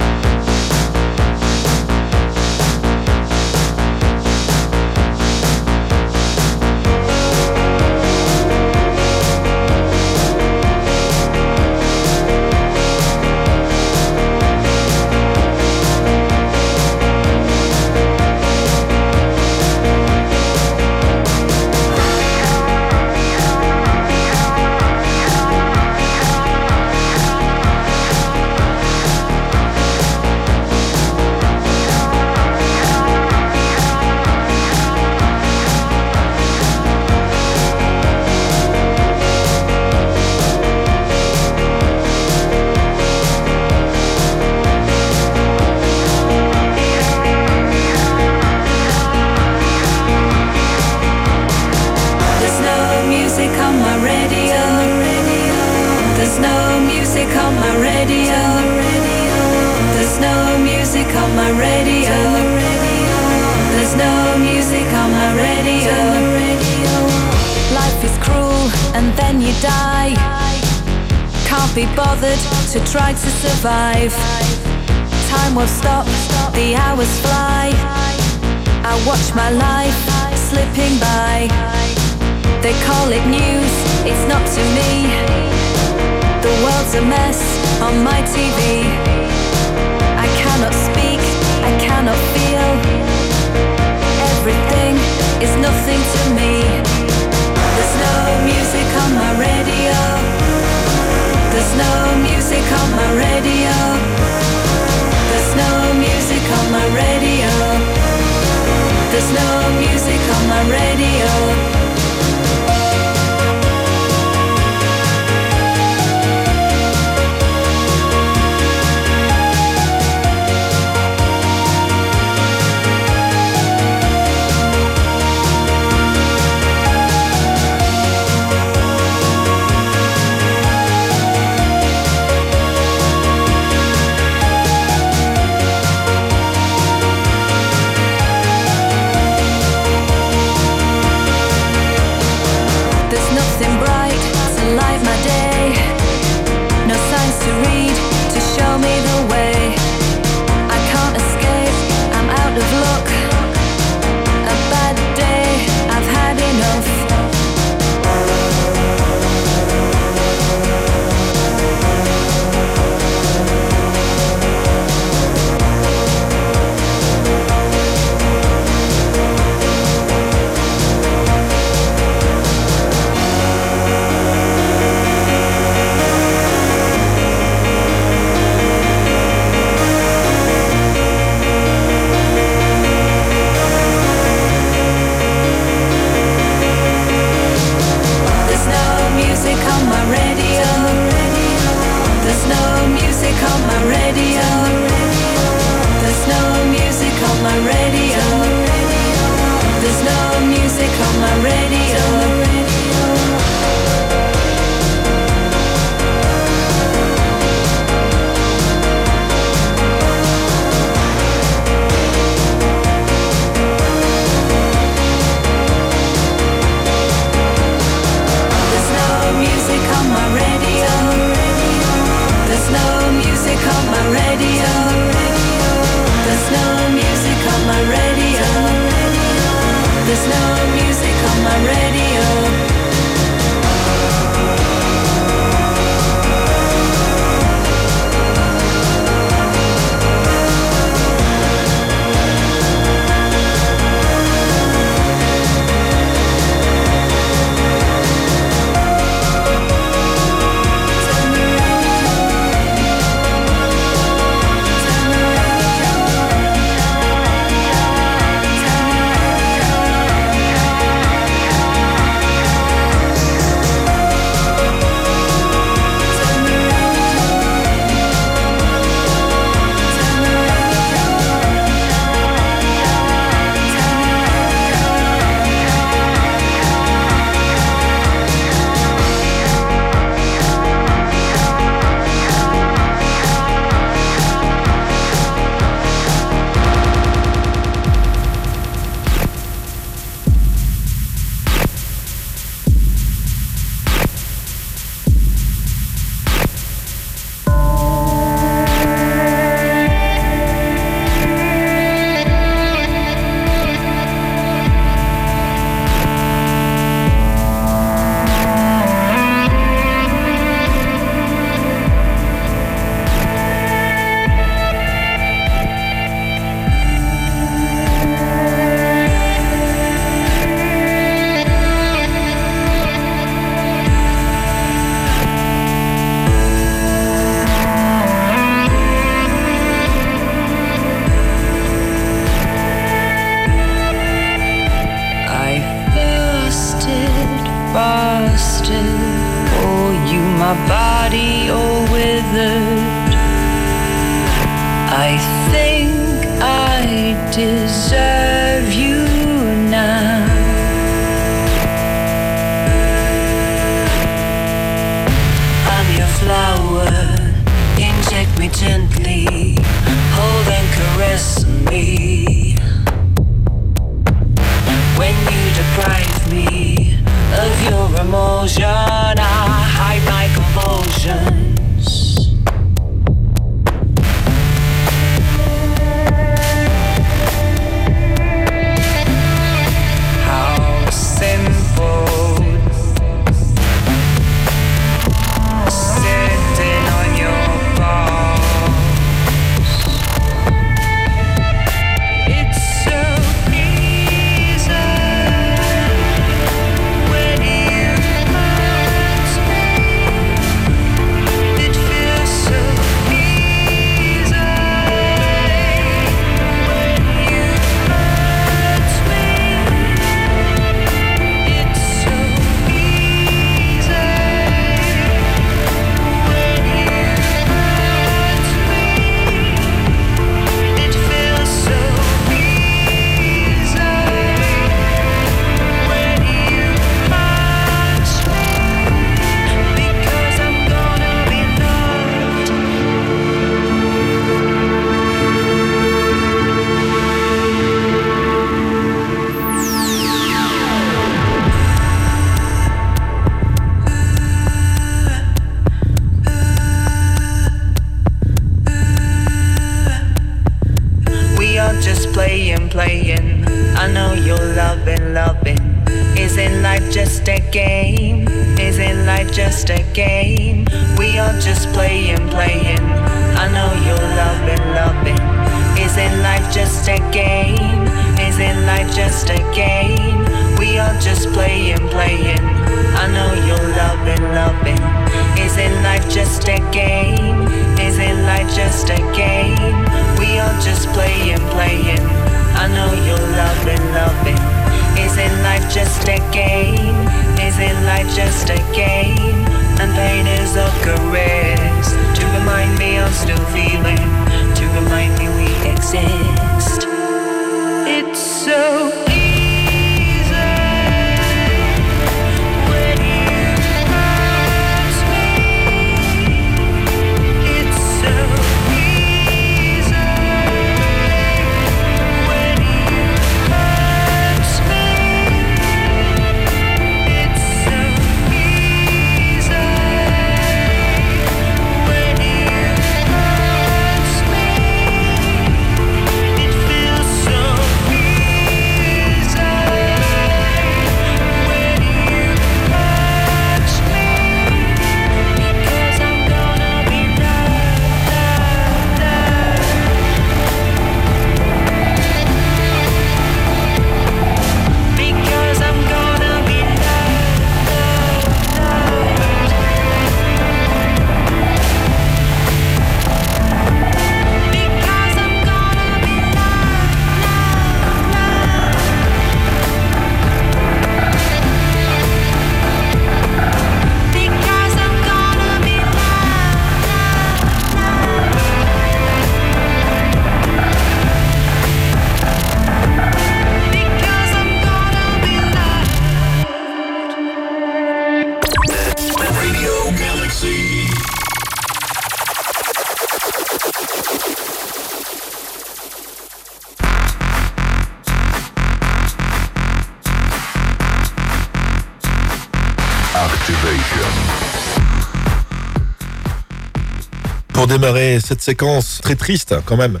Cette 598.20 598.42
séquence 598.42 599.00
très 599.02 599.14
triste 599.14 599.54
quand 599.64 599.76
même, 599.76 600.00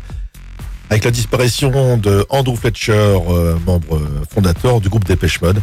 avec 0.90 1.04
la 1.04 1.10
disparition 1.10 1.96
de 1.96 2.26
Andrew 2.28 2.54
Fletcher, 2.54 2.92
euh, 2.92 3.58
membre 3.64 4.00
fondateur 4.30 4.80
du 4.80 4.90
groupe 4.90 5.04
Dépêche 5.04 5.40
Mode. 5.40 5.62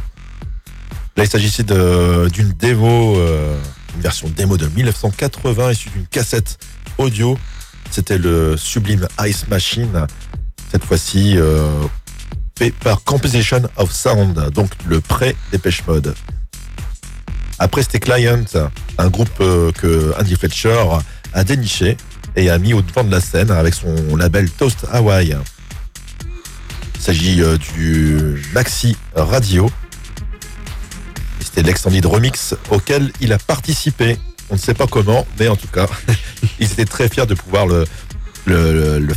Là, 1.15 1.23
il 1.23 1.29
s'agissait 1.29 1.63
d'une 1.63 2.53
démo, 2.53 3.17
euh, 3.17 3.59
une 3.95 4.01
version 4.01 4.29
démo 4.29 4.57
de 4.57 4.67
1980 4.67 5.71
issue 5.71 5.89
d'une 5.89 6.07
cassette 6.07 6.57
audio. 6.97 7.37
C'était 7.91 8.17
le 8.17 8.57
sublime 8.57 9.07
Ice 9.25 9.47
Machine, 9.47 10.07
cette 10.71 10.85
fois-ci 10.85 11.37
euh, 11.37 11.69
fait 12.57 12.71
par 12.71 13.03
Composition 13.03 13.61
of 13.75 13.91
Sound, 13.91 14.49
donc 14.51 14.71
le 14.87 15.01
pré-Dépêche 15.01 15.85
Mode. 15.85 16.15
Après, 17.59 17.83
c'était 17.83 17.99
Client, 17.99 18.43
un 18.97 19.09
groupe 19.09 19.37
que 19.37 20.13
Andy 20.19 20.35
Fletcher 20.35 20.83
a 21.33 21.43
déniché 21.43 21.97
et 22.37 22.49
a 22.49 22.57
mis 22.59 22.73
au 22.73 22.81
devant 22.81 23.03
de 23.03 23.11
la 23.11 23.19
scène 23.19 23.51
avec 23.51 23.73
son 23.73 24.15
label 24.15 24.49
Toast 24.49 24.85
Hawaii. 24.91 25.35
Il 26.95 27.01
s'agit 27.01 27.41
euh, 27.41 27.57
du 27.57 28.41
Maxi 28.53 28.95
Radio. 29.15 29.69
C'était 31.39 31.63
l'extended 31.63 32.05
remix 32.05 32.55
auquel 32.69 33.11
il 33.19 33.33
a 33.33 33.39
participé. 33.39 34.17
On 34.49 34.53
ne 34.53 34.59
sait 34.59 34.75
pas 34.75 34.87
comment, 34.87 35.25
mais 35.39 35.47
en 35.47 35.55
tout 35.55 35.67
cas, 35.67 35.87
ils 36.59 36.71
étaient 36.71 36.85
très 36.85 37.09
fiers 37.09 37.25
de 37.25 37.33
pouvoir 37.33 37.65
le 37.65 37.85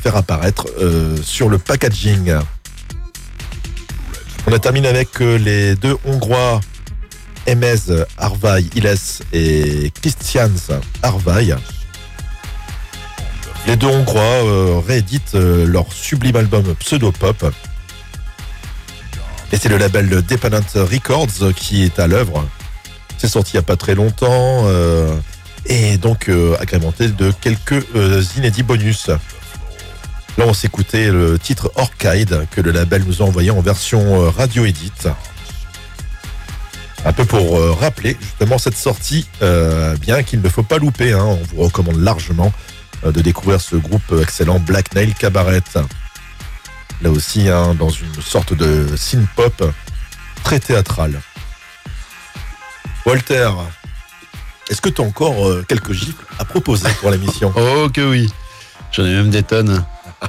faire 0.02 0.16
apparaître 0.16 0.66
euh, 0.80 1.16
sur 1.22 1.48
le 1.48 1.58
packaging. 1.58 2.34
On 4.46 4.52
a 4.52 4.58
terminé 4.58 4.88
avec 4.88 5.20
euh, 5.20 5.36
les 5.36 5.76
deux 5.76 5.96
Hongrois 6.04 6.60
Emez 7.46 7.74
Arvai 8.16 8.64
Iles 8.74 8.94
et 9.32 9.92
Christians 10.00 10.50
Arvai. 11.02 11.54
Les 13.66 13.76
deux 13.76 13.86
Hongrois 13.86 14.20
euh, 14.22 14.80
rééditent 14.84 15.34
euh, 15.34 15.66
leur 15.66 15.92
sublime 15.92 16.36
album 16.36 16.74
Pseudopop. 16.76 17.52
Et 19.52 19.56
c'est 19.56 19.68
le 19.68 19.76
label 19.76 20.22
Dependent 20.22 20.64
Records 20.74 21.52
qui 21.54 21.84
est 21.84 21.98
à 21.98 22.06
l'œuvre. 22.06 22.48
C'est 23.18 23.28
sorti 23.28 23.52
il 23.54 23.56
n'y 23.56 23.60
a 23.60 23.66
pas 23.66 23.76
très 23.76 23.94
longtemps 23.94 24.62
euh, 24.66 25.14
et 25.66 25.98
donc 25.98 26.30
agrémenté 26.58 27.08
de 27.08 27.32
quelques 27.32 27.84
inédits 28.36 28.62
bonus. 28.62 29.08
Là, 30.38 30.44
on 30.46 30.54
s'écoutait 30.54 31.10
le 31.10 31.38
titre 31.38 31.70
Orchide 31.74 32.46
que 32.50 32.60
le 32.60 32.70
label 32.70 33.02
nous 33.06 33.20
a 33.20 33.26
envoyé 33.26 33.50
en 33.50 33.60
version 33.60 34.30
radio 34.30 34.64
edit. 34.64 34.92
Un 37.04 37.12
peu 37.12 37.24
pour 37.24 37.60
rappeler 37.78 38.16
justement 38.20 38.56
cette 38.56 38.76
sortie, 38.76 39.26
bien 40.00 40.22
qu'il 40.22 40.40
ne 40.40 40.48
faut 40.48 40.62
pas 40.62 40.78
louper. 40.78 41.12
hein. 41.12 41.24
on 41.24 41.40
vous 41.52 41.62
recommande 41.62 42.00
largement 42.00 42.52
de 43.04 43.20
découvrir 43.20 43.60
ce 43.60 43.76
groupe 43.76 44.14
excellent 44.20 44.58
Black 44.58 44.94
Nail 44.94 45.14
Cabaret. 45.14 45.62
Là 47.02 47.10
aussi, 47.10 47.48
hein, 47.48 47.74
dans 47.74 47.88
une 47.88 48.20
sorte 48.20 48.52
de 48.52 48.94
synth-pop 48.96 49.72
très 50.44 50.60
théâtral. 50.60 51.20
Walter, 53.06 53.50
est-ce 54.68 54.80
que 54.80 54.88
tu 54.88 55.00
as 55.00 55.04
encore 55.04 55.48
euh, 55.48 55.64
quelques 55.66 55.92
gifles 55.92 56.24
à 56.38 56.44
proposer 56.44 56.88
pour 57.00 57.10
l'émission 57.10 57.52
Oh 57.56 57.88
que 57.92 58.02
oui, 58.02 58.30
j'en 58.92 59.04
ai 59.04 59.12
même 59.12 59.30
des 59.30 59.42
tonnes. 59.42 59.84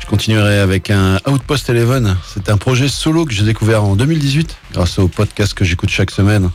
Je 0.00 0.06
continuerai 0.06 0.58
avec 0.58 0.90
un 0.90 1.18
Outpost 1.26 1.70
Eleven. 1.70 2.16
C'est 2.32 2.50
un 2.50 2.58
projet 2.58 2.88
solo 2.88 3.24
que 3.24 3.32
j'ai 3.32 3.44
découvert 3.44 3.84
en 3.84 3.96
2018 3.96 4.54
grâce 4.72 4.98
au 4.98 5.08
podcast 5.08 5.54
que 5.54 5.64
j'écoute 5.64 5.88
chaque 5.88 6.10
semaine. 6.10 6.50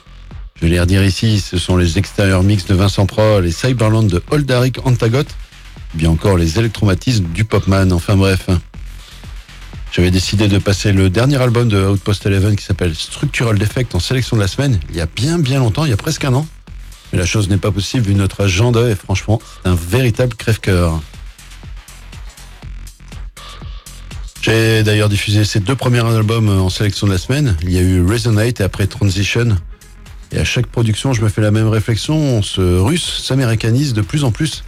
Je 0.59 0.65
vais 0.65 0.71
les 0.73 0.79
redire 0.81 1.05
ici, 1.05 1.39
ce 1.39 1.57
sont 1.57 1.77
les 1.77 1.97
extérieurs 1.97 2.43
mix 2.43 2.65
de 2.65 2.75
Vincent 2.75 3.05
Pro, 3.05 3.39
les 3.39 3.53
Cyberland 3.53 4.07
de 4.07 4.21
Holdaric 4.29 4.85
Antagot, 4.85 5.23
bien 5.93 6.09
encore 6.09 6.35
les 6.35 6.59
électromatismes 6.59 7.27
du 7.33 7.45
Popman, 7.45 7.93
enfin 7.93 8.17
bref. 8.17 8.49
J'avais 9.93 10.11
décidé 10.11 10.49
de 10.49 10.57
passer 10.57 10.91
le 10.91 11.09
dernier 11.09 11.37
album 11.37 11.69
de 11.69 11.81
Outpost 11.81 12.25
Eleven 12.25 12.57
qui 12.57 12.65
s'appelle 12.65 12.93
Structural 12.93 13.57
Defect 13.57 13.95
en 13.95 14.01
sélection 14.01 14.35
de 14.35 14.41
la 14.41 14.49
semaine, 14.49 14.81
il 14.89 14.97
y 14.97 15.01
a 15.01 15.05
bien 15.05 15.39
bien 15.39 15.59
longtemps, 15.59 15.85
il 15.85 15.91
y 15.91 15.93
a 15.93 15.97
presque 15.97 16.25
un 16.25 16.33
an. 16.33 16.45
Mais 17.13 17.19
la 17.19 17.25
chose 17.25 17.47
n'est 17.47 17.57
pas 17.57 17.71
possible 17.71 18.05
vu 18.05 18.13
notre 18.13 18.41
agenda 18.41 18.89
et 18.89 18.95
franchement, 18.95 19.39
c'est 19.63 19.69
un 19.69 19.75
véritable 19.75 20.35
crève-cœur. 20.35 21.01
J'ai 24.41 24.83
d'ailleurs 24.83 25.09
diffusé 25.09 25.45
ces 25.45 25.61
deux 25.61 25.75
premiers 25.75 26.05
albums 26.05 26.49
en 26.49 26.69
sélection 26.69 27.07
de 27.07 27.13
la 27.13 27.17
semaine. 27.17 27.55
Il 27.61 27.71
y 27.71 27.77
a 27.77 27.81
eu 27.81 28.05
Resonate 28.05 28.59
et 28.59 28.63
après 28.63 28.87
Transition. 28.87 29.57
Et 30.31 30.37
à 30.37 30.43
chaque 30.43 30.67
production, 30.67 31.13
je 31.13 31.21
me 31.21 31.29
fais 31.29 31.41
la 31.41 31.51
même 31.51 31.67
réflexion. 31.67 32.41
Ce 32.41 32.61
russe 32.61 33.21
s'américanise 33.23 33.93
de 33.93 34.01
plus 34.01 34.23
en 34.23 34.31
plus. 34.31 34.63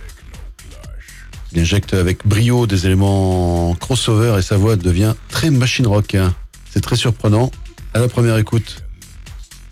Il 1.54 1.60
injecte 1.60 1.94
avec 1.94 2.26
brio 2.26 2.66
des 2.66 2.86
éléments 2.86 3.76
crossover 3.76 4.38
et 4.40 4.42
sa 4.42 4.58
voix 4.58 4.76
devient 4.76 5.14
très 5.30 5.50
machine 5.50 5.86
rock. 5.86 6.16
C'est 6.72 6.82
très 6.82 6.96
surprenant. 6.96 7.52
À 7.94 8.00
la 8.00 8.08
première 8.08 8.38
écoute, 8.38 8.84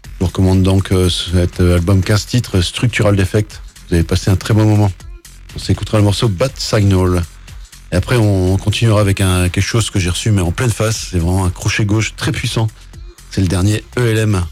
je 0.03 0.09
vous 0.19 0.25
recommande 0.27 0.61
donc 0.61 0.91
euh, 0.91 1.09
cet 1.09 1.61
album 1.61 2.01
15 2.01 2.25
titres, 2.25 2.61
Structural 2.61 3.15
Defect. 3.15 3.61
Vous 3.87 3.95
avez 3.95 4.03
passé 4.03 4.29
un 4.29 4.35
très 4.35 4.53
bon 4.53 4.65
moment. 4.65 4.91
On 5.55 5.59
s'écoutera 5.59 5.97
le 5.97 6.03
morceau 6.03 6.27
Bad 6.27 6.51
Signal. 6.57 7.23
Et 7.91 7.95
après, 7.95 8.17
on 8.17 8.57
continuera 8.57 9.01
avec 9.01 9.17
quelque 9.17 9.61
chose 9.61 9.89
que 9.89 9.99
j'ai 9.99 10.11
reçu, 10.11 10.29
mais 10.31 10.41
en 10.41 10.51
pleine 10.51 10.69
face. 10.69 11.07
C'est 11.11 11.17
vraiment 11.17 11.45
un 11.45 11.49
crochet 11.49 11.85
gauche 11.85 12.13
très 12.15 12.31
puissant. 12.31 12.67
C'est 13.31 13.41
le 13.41 13.47
dernier 13.47 13.83
ELM. 13.95 14.45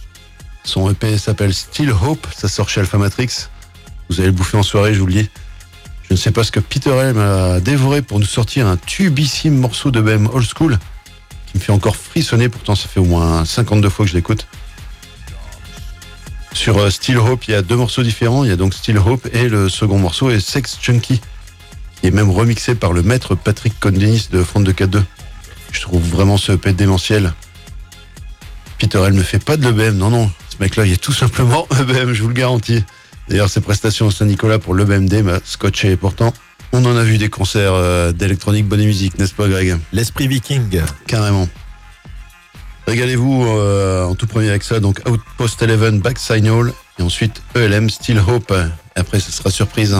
Son 0.68 0.91
EP 0.91 1.18
s'appelle 1.18 1.53
Still 1.53 1.91
Hope. 1.91 2.28
Ça 2.36 2.49
sort 2.49 2.68
chez 2.68 2.82
Alpha 2.82 2.97
Matrix. 2.97 3.47
Vous 4.09 4.20
allez 4.20 4.28
le 4.28 4.34
bouffer 4.34 4.57
en 4.57 4.63
soirée, 4.63 4.93
je 4.93 4.99
vous 4.99 5.05
le 5.05 5.13
dis. 5.13 5.30
Je 6.03 6.13
ne 6.13 6.18
sais 6.18 6.32
pas 6.32 6.43
ce 6.43 6.51
que 6.51 6.59
Peter 6.59 6.91
Elm 6.91 7.18
a 7.18 7.61
dévoré 7.61 8.01
pour 8.01 8.20
nous 8.20 8.26
sortir 8.26 8.68
un 8.68 8.76
tubissime 8.76 9.55
morceau 9.57 9.91
de 9.91 10.01
BM 10.01 10.28
Old 10.28 10.45
School 10.45 10.78
qui 11.45 11.57
me 11.57 11.63
fait 11.63 11.72
encore 11.72 11.95
frissonner. 11.95 12.49
Pourtant, 12.49 12.76
ça 12.76 12.89
fait 12.89 12.99
au 12.99 13.05
moins 13.05 13.45
52 13.45 13.88
fois 13.88 14.05
que 14.05 14.11
je 14.11 14.18
l'écoute. 14.18 14.45
Sur 16.51 16.80
euh, 16.80 16.89
Still 16.89 17.18
Hope, 17.18 17.47
il 17.47 17.51
y 17.51 17.55
a 17.55 17.61
deux 17.61 17.78
morceaux 17.78 18.03
différents. 18.03 18.43
Il 18.43 18.49
y 18.49 18.53
a 18.53 18.57
donc 18.57 18.74
Still 18.74 18.97
Hope 18.97 19.26
et 19.32 19.47
le 19.47 19.70
second 19.70 19.97
morceau 19.97 20.30
est 20.32 20.41
Sex 20.41 20.78
Junkie, 20.82 21.22
qui 22.01 22.07
est 22.07 22.11
même 22.11 22.30
remixé 22.30 22.76
par 22.76 22.91
le 22.91 23.03
maître 23.03 23.36
Patrick 23.36 23.80
Condenis 23.80 24.28
de 24.32 24.43
Front 24.43 24.59
de 24.59 24.74
4-2. 24.74 25.01
Je 25.72 25.82
trouve 25.82 26.03
vraiment 26.03 26.36
ce 26.36 26.51
EP 26.51 26.74
démentiel. 26.74 27.34
Peter 28.80 29.01
L 29.07 29.13
ne 29.13 29.24
fait 29.24 29.43
pas 29.43 29.55
de 29.55 29.63
l'EBM, 29.63 29.97
non, 29.97 30.09
non. 30.09 30.30
Ce 30.58 30.64
mec-là, 30.64 30.86
il 30.86 30.93
est 30.93 31.01
tout 31.01 31.14
simplement 31.14 31.68
EBM, 31.80 32.14
je 32.14 32.22
vous 32.24 32.30
le 32.30 32.34
garantis. 32.34 32.84
D'ailleurs, 33.30 33.49
ses 33.49 33.62
prestations 33.62 34.08
au 34.08 34.12
Saint-Nicolas 34.12 34.58
pour 34.58 34.74
l'EBMD 34.74 35.22
m'a 35.24 35.39
scotché. 35.43 35.91
Et 35.91 35.97
pourtant, 35.97 36.34
on 36.74 36.84
en 36.86 36.95
a 36.95 37.03
vu 37.03 37.20
des 37.20 37.30
concerts 37.30 37.74
euh, 37.74 38.12
d'électronique 38.12 38.66
bonne 38.68 38.84
musique, 38.84 39.20
n'est-ce 39.20 39.36
pas, 39.36 39.47
Greg? 39.47 39.78
L'esprit 39.93 40.28
viking. 40.28 40.82
Carrément. 41.05 41.47
Régalez-vous 42.88 43.45
euh, 43.45 44.05
en 44.05 44.16
tout 44.16 44.26
premier 44.26 44.49
avec 44.49 44.64
ça, 44.64 44.80
donc 44.80 45.01
Outpost 45.08 45.62
11, 45.62 45.99
Back 45.99 46.18
Signal, 46.18 46.74
et 46.97 47.03
ensuite 47.03 47.43
ELM, 47.53 47.89
Still 47.89 48.20
Hope. 48.20 48.51
Et 48.95 48.99
après, 48.99 49.20
ce 49.20 49.32
sera 49.32 49.51
surprise. 49.51 49.95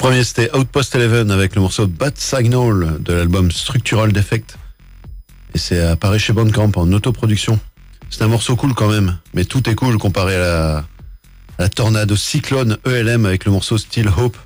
Premier, 0.00 0.24
c'était 0.24 0.50
Outpost 0.56 0.94
Eleven 0.94 1.30
avec 1.30 1.54
le 1.54 1.60
morceau 1.60 1.86
Bad 1.86 2.16
Signal 2.16 3.02
de 3.02 3.12
l'album 3.12 3.50
Structural 3.50 4.10
Defect. 4.12 4.56
Et 5.54 5.58
c'est 5.58 5.78
apparu 5.82 6.18
chez 6.18 6.32
Bandcamp 6.32 6.72
en 6.76 6.90
autoproduction. 6.94 7.60
C'est 8.08 8.22
un 8.22 8.28
morceau 8.28 8.56
cool 8.56 8.72
quand 8.72 8.88
même, 8.88 9.18
mais 9.34 9.44
tout 9.44 9.68
est 9.68 9.74
cool 9.74 9.98
comparé 9.98 10.36
à 10.36 10.38
la, 10.38 10.76
à 10.78 10.84
la 11.58 11.68
tornade 11.68 12.14
Cyclone 12.14 12.78
ELM 12.86 13.26
avec 13.26 13.44
le 13.44 13.52
morceau 13.52 13.76
Still 13.76 14.08
Hope. 14.16 14.38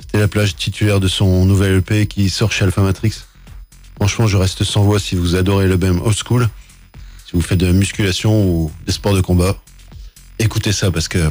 C'était 0.00 0.20
la 0.20 0.26
plage 0.26 0.56
titulaire 0.56 1.00
de 1.00 1.08
son 1.08 1.44
nouvel 1.44 1.74
EP 1.74 2.06
qui 2.06 2.30
sort 2.30 2.50
chez 2.50 2.64
Alpha 2.64 2.80
Matrix. 2.80 3.24
Franchement, 3.96 4.26
je 4.26 4.38
reste 4.38 4.64
sans 4.64 4.84
voix 4.84 4.98
si 4.98 5.16
vous 5.16 5.36
adorez 5.36 5.68
le 5.68 5.76
BM 5.76 6.00
old 6.00 6.16
school, 6.16 6.48
si 7.26 7.32
vous 7.34 7.42
faites 7.42 7.58
de 7.58 7.66
la 7.66 7.74
musculation 7.74 8.42
ou 8.42 8.72
des 8.86 8.92
sports 8.92 9.14
de 9.14 9.20
combat. 9.20 9.54
Écoutez 10.38 10.72
ça 10.72 10.90
parce 10.90 11.08
que... 11.08 11.30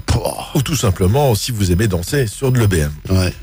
Ou 0.54 0.62
tout 0.62 0.76
simplement, 0.76 1.34
si 1.34 1.52
vous 1.52 1.72
aimez 1.72 1.88
danser 1.88 2.28
sur 2.28 2.52
de 2.52 2.60
l'EBM. 2.60 2.92
ouais. 3.10 3.34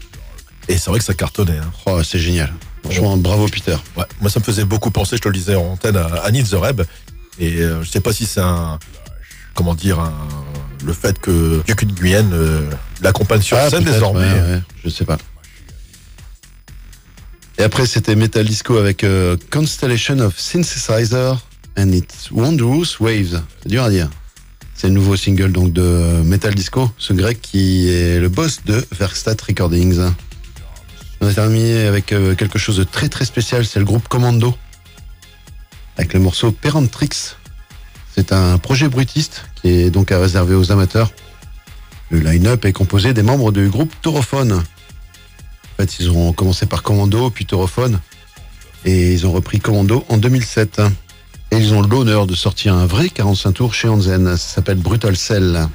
Et 0.71 0.79
c'est 0.79 0.89
vrai 0.91 0.99
que 1.01 1.05
ça 1.05 1.15
cartonnait. 1.15 1.59
hein. 1.59 1.71
Oh, 1.87 2.03
c'est 2.03 2.19
génial. 2.19 2.53
Franchement, 2.85 3.17
bravo 3.17 3.47
Peter. 3.49 3.77
Ouais, 3.97 4.05
moi, 4.21 4.31
ça 4.31 4.39
me 4.41 4.45
faisait 4.45 4.65
beaucoup 4.65 4.91
penser, 4.91 5.17
je 5.17 5.23
te 5.23 5.29
le 5.29 5.35
disais 5.35 5.57
en 5.57 5.73
antenne, 5.73 5.97
à, 5.97 6.31
Need 6.31 6.49
the 6.49 6.55
Reb. 6.55 6.83
Et 7.39 7.57
euh, 7.59 7.83
je 7.83 7.91
sais 7.91 8.01
pas 8.01 8.13
si 8.13 8.25
c'est 8.25 8.41
un. 8.41 8.79
Comment 9.55 9.75
dire 9.75 9.99
un- 9.99 10.13
Le 10.85 10.93
fait 10.93 11.19
que 11.19 11.61
Duke 11.67 11.83
Nguyen 11.85 12.33
euh, 12.33 12.71
l'accompagne 13.03 13.43
sur 13.43 13.57
Ah, 13.59 13.69
scène 13.69 13.85
désormais. 13.85 14.21
ouais, 14.25 14.41
ouais, 14.41 14.63
je 14.85 14.89
sais 14.89 15.05
pas. 15.05 15.19
Et 17.59 17.63
après, 17.63 17.85
c'était 17.87 18.15
Metal 18.15 18.47
Disco 18.47 18.79
avec 18.79 19.05
euh, 19.05 19.37
Constellation 19.51 20.19
of 20.21 20.39
Synthesizer 20.39 21.45
and 21.77 21.91
its 21.93 22.31
Wondrous 22.31 22.97
Waves. 23.01 23.43
C'est 23.63 23.69
dur 23.69 23.83
à 23.83 23.91
dire. 23.91 24.09
C'est 24.75 24.87
le 24.87 24.95
nouveau 24.95 25.17
single 25.17 25.53
donc 25.53 25.73
de 25.75 26.23
Metal 26.25 26.55
Disco, 26.55 26.91
ce 26.97 27.13
grec 27.13 27.41
qui 27.43 27.91
est 27.91 28.19
le 28.19 28.29
boss 28.31 28.61
de 28.65 28.83
Verkstat 28.99 29.37
Recordings. 29.47 30.01
On 31.21 31.27
a 31.27 31.35
terminé 31.35 31.87
avec 31.87 32.13
euh, 32.13 32.35
quelque 32.35 32.59
chose 32.59 32.79
de 32.79 32.85
très 32.85 33.09
très 33.09 33.27
spécial, 33.27 33.67
c'est 33.67 33.79
le 33.79 33.85
groupe 33.85 34.09
Commando. 34.09 34.57
Avec 35.99 36.15
le 36.15 36.21
morceau 36.21 36.51
Perantrix. 36.51 37.37
C'est 38.15 38.33
un 38.33 38.57
projet 38.57 38.89
brutiste 38.89 39.45
qui 39.57 39.69
est 39.69 39.91
donc 39.91 40.13
à 40.13 40.19
réserver 40.19 40.55
aux 40.55 40.73
amateurs. 40.73 41.13
Le 42.11 42.21
line-up 42.21 42.65
est 42.65 42.73
composé 42.73 43.13
des 43.13 43.23
membres 43.23 43.53
du 43.53 43.69
groupe 43.69 43.93
Taurophone. 44.01 44.53
En 44.53 45.77
fait, 45.77 46.01
ils 46.01 46.11
ont 46.11 46.33
commencé 46.33 46.67
par 46.67 46.83
Commando, 46.83 47.31
puis 47.31 47.45
Taurophone, 47.45 48.01
et 48.85 49.13
ils 49.13 49.27
ont 49.27 49.33
repris 49.33 49.61
Commando 49.61 50.05
en 50.09 50.17
2007. 50.17 50.81
Et 51.53 51.59
ils 51.59 51.75
ont 51.75 51.83
l'honneur 51.83 52.27
de 52.27 52.35
sortir 52.35 52.75
un 52.75 52.87
vrai 52.87 53.11
45 53.11 53.53
tours 53.53 53.75
chez 53.75 53.89
Hansen. 53.89 54.37
Ça 54.37 54.55
s'appelle 54.55 54.79
Brutal 54.79 55.17
Cell. 55.17 55.69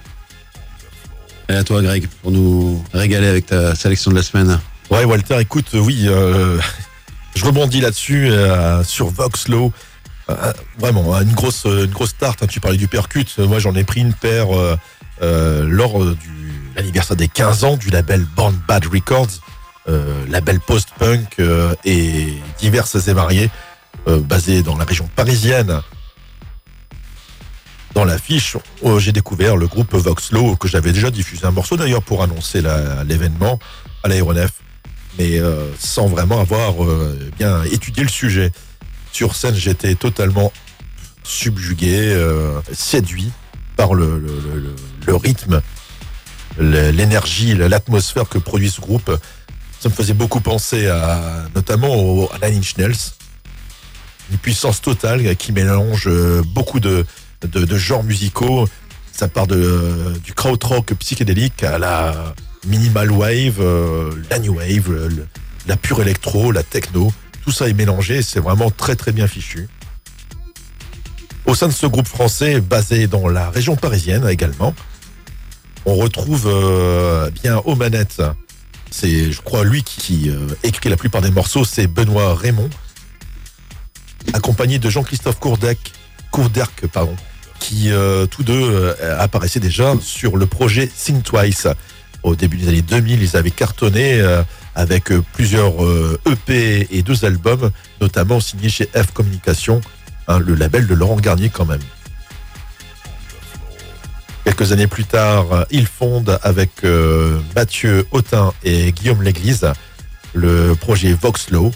Et 1.50 1.54
à 1.54 1.64
toi, 1.64 1.82
Greg, 1.82 2.08
pour 2.22 2.32
nous 2.32 2.84
régaler 2.94 3.28
avec 3.28 3.46
ta 3.46 3.76
sélection 3.76 4.10
de 4.10 4.16
la 4.16 4.24
semaine. 4.24 4.60
Ouais, 4.90 5.04
Walter, 5.04 5.38
écoute, 5.40 5.68
euh, 5.74 5.80
oui, 5.80 6.06
euh, 6.08 6.60
je 7.36 7.44
rebondis 7.46 7.82
là-dessus 7.82 8.30
euh, 8.30 8.84
sur 8.84 9.08
Voxlow. 9.10 9.72
Vraiment, 10.80 11.14
hein, 11.16 11.22
une 11.22 11.34
grosse, 11.34 11.66
une 11.66 11.86
grosse 11.92 12.10
start. 12.10 12.42
hein, 12.42 12.48
tu 12.48 12.60
parlais 12.60 12.78
du 12.78 12.88
percut. 12.88 13.26
Euh, 13.38 13.48
Moi, 13.48 13.60
j'en 13.60 13.76
ai 13.76 13.84
pris 13.84 14.02
une 14.02 14.14
paire 14.14 14.48
lors 15.22 16.06
du 16.16 16.32
l'anniversaire 16.76 17.16
des 17.16 17.30
15 17.30 17.64
ans 17.64 17.78
du 17.78 17.90
label 17.90 18.26
Born 18.36 18.60
Bad 18.68 18.86
Records, 18.86 19.30
label 20.28 20.60
post-punk 20.60 21.40
et 21.86 22.34
diverses 22.60 23.08
et 23.08 23.14
variées, 23.14 23.50
basé 24.08 24.62
dans 24.62 24.78
la 24.78 24.84
région 24.84 25.10
parisienne. 25.16 25.82
Dans 27.94 28.04
l'affiche, 28.04 28.58
euh, 28.84 29.00
j'ai 29.00 29.14
découvert 29.14 29.56
le 29.56 29.68
groupe 29.68 29.94
Voxlow 29.96 30.58
que 30.58 30.68
j'avais 30.68 30.92
déjà 30.92 31.10
diffusé 31.12 31.46
un 31.46 31.52
morceau 31.52 31.78
d'ailleurs 31.78 32.04
pour 32.04 32.22
annoncer 32.24 32.62
l'événement 33.08 33.58
à 34.04 34.10
l'aéronef, 34.10 34.52
mais 35.18 35.40
euh, 35.40 35.72
sans 35.80 36.08
vraiment 36.08 36.40
avoir 36.40 36.84
euh, 36.84 37.18
bien 37.38 37.64
étudié 37.64 38.04
le 38.04 38.10
sujet. 38.10 38.52
Sur 39.12 39.36
scène, 39.36 39.56
j'étais 39.56 39.96
totalement 39.96 40.52
subjugué, 41.24 42.10
euh, 42.14 42.60
séduit 42.74 43.32
par 43.78 43.94
le, 43.94 44.24
rythme, 45.08 45.62
l'énergie, 46.60 47.56
l'atmosphère 47.56 48.30
que 48.30 48.38
produit 48.38 48.70
ce 48.70 48.80
groupe. 48.80 49.12
Ça 49.80 49.90
me 49.90 49.94
faisait 49.94 50.14
beaucoup 50.14 50.40
penser 50.40 50.88
à, 50.88 51.46
notamment 51.56 52.30
à 52.32 52.50
Nine 52.50 52.60
Inch 52.60 52.78
Nails. 52.78 52.96
Une 54.32 54.38
puissance 54.38 54.82
totale 54.82 55.36
qui 55.36 55.52
mélange 55.52 56.10
beaucoup 56.54 56.80
de, 56.80 57.06
de, 57.42 57.66
de 57.66 57.78
genres 57.78 58.04
musicaux. 58.04 58.68
Ça 59.12 59.28
part 59.28 59.48
de, 59.48 60.14
du 60.24 60.34
krautrock 60.34 60.94
psychédélique 60.96 61.64
à 61.64 61.78
la 61.78 62.34
minimal 62.66 63.12
wave, 63.12 63.60
euh, 63.60 64.12
la 64.30 64.40
new 64.40 64.56
wave, 64.56 65.10
la 65.68 65.78
pure 65.78 66.02
électro, 66.02 66.52
la 66.52 66.64
techno. 66.64 67.12
Tout 67.44 67.52
ça 67.52 67.70
est 67.70 67.74
mélangé, 67.74 68.22
c'est 68.22 68.40
vraiment 68.40 68.72
très 68.72 68.96
très 68.96 69.12
bien 69.12 69.28
fichu. 69.28 69.68
Au 71.46 71.54
sein 71.54 71.68
de 71.68 71.74
ce 71.74 71.86
groupe 71.86 72.08
français, 72.08 72.60
basé 72.60 73.08
dans 73.08 73.28
la 73.28 73.50
région 73.50 73.76
parisienne 73.76 74.28
également, 74.28 74.74
on 75.86 75.96
retrouve 75.96 76.48
euh, 76.48 77.30
bien 77.30 77.58
aux 77.58 77.76
manettes, 77.76 78.22
c'est 78.90 79.32
je 79.32 79.42
crois 79.42 79.64
lui 79.64 79.84
qui, 79.84 80.30
euh, 80.30 80.48
écrit 80.64 80.90
la 80.90 80.98
plupart 80.98 81.22
des 81.22 81.30
morceaux, 81.30 81.66
c'est 81.66 81.86
Benoît 81.86 82.34
Raymond, 82.34 82.70
accompagné 84.34 84.80
de 84.80 84.90
Jean-Christophe 84.90 85.40
Courdac, 85.40 85.78
Courderc, 86.32 86.72
qui 87.60 87.92
euh, 87.92 88.26
tous 88.26 88.44
deux 88.44 88.62
euh, 88.62 89.20
apparaissaient 89.20 89.60
déjà 89.60 89.96
sur 90.02 90.38
le 90.38 90.46
projet 90.46 90.88
Think 90.88 91.24
Twice. 91.24 91.68
Au 92.26 92.36
début 92.36 92.58
des 92.58 92.70
années 92.70 92.82
2000, 92.82 93.22
ils 93.22 93.38
avaient 93.38 93.52
cartonné 93.52 94.20
euh, 94.20 94.42
avec 94.74 95.12
euh, 95.12 95.24
plusieurs 95.34 95.86
euh, 95.86 96.20
EP 96.26 96.88
et 96.90 97.04
deux 97.04 97.24
albums, 97.24 97.70
notamment 98.02 98.40
signés 98.40 98.70
chez 98.70 98.90
F 98.96 99.12
Communication, 99.14 99.80
hein, 100.28 100.40
le 100.40 100.56
label 100.56 100.88
de 100.88 100.96
Laurent 100.96 101.18
Garnier 101.18 101.50
quand 101.50 101.66
même. 101.66 101.84
Quelques 104.44 104.72
années 104.72 104.88
plus 104.88 105.06
tard, 105.06 105.68
ils 105.70 105.86
fondent 105.86 106.40
avec 106.42 106.84
Mathieu 107.56 108.06
Autin 108.12 108.54
et 108.64 108.92
Guillaume 108.92 109.24
Léglise 109.24 109.68
le 110.34 110.76
projet 110.76 111.14
Voxlow. 111.14 111.72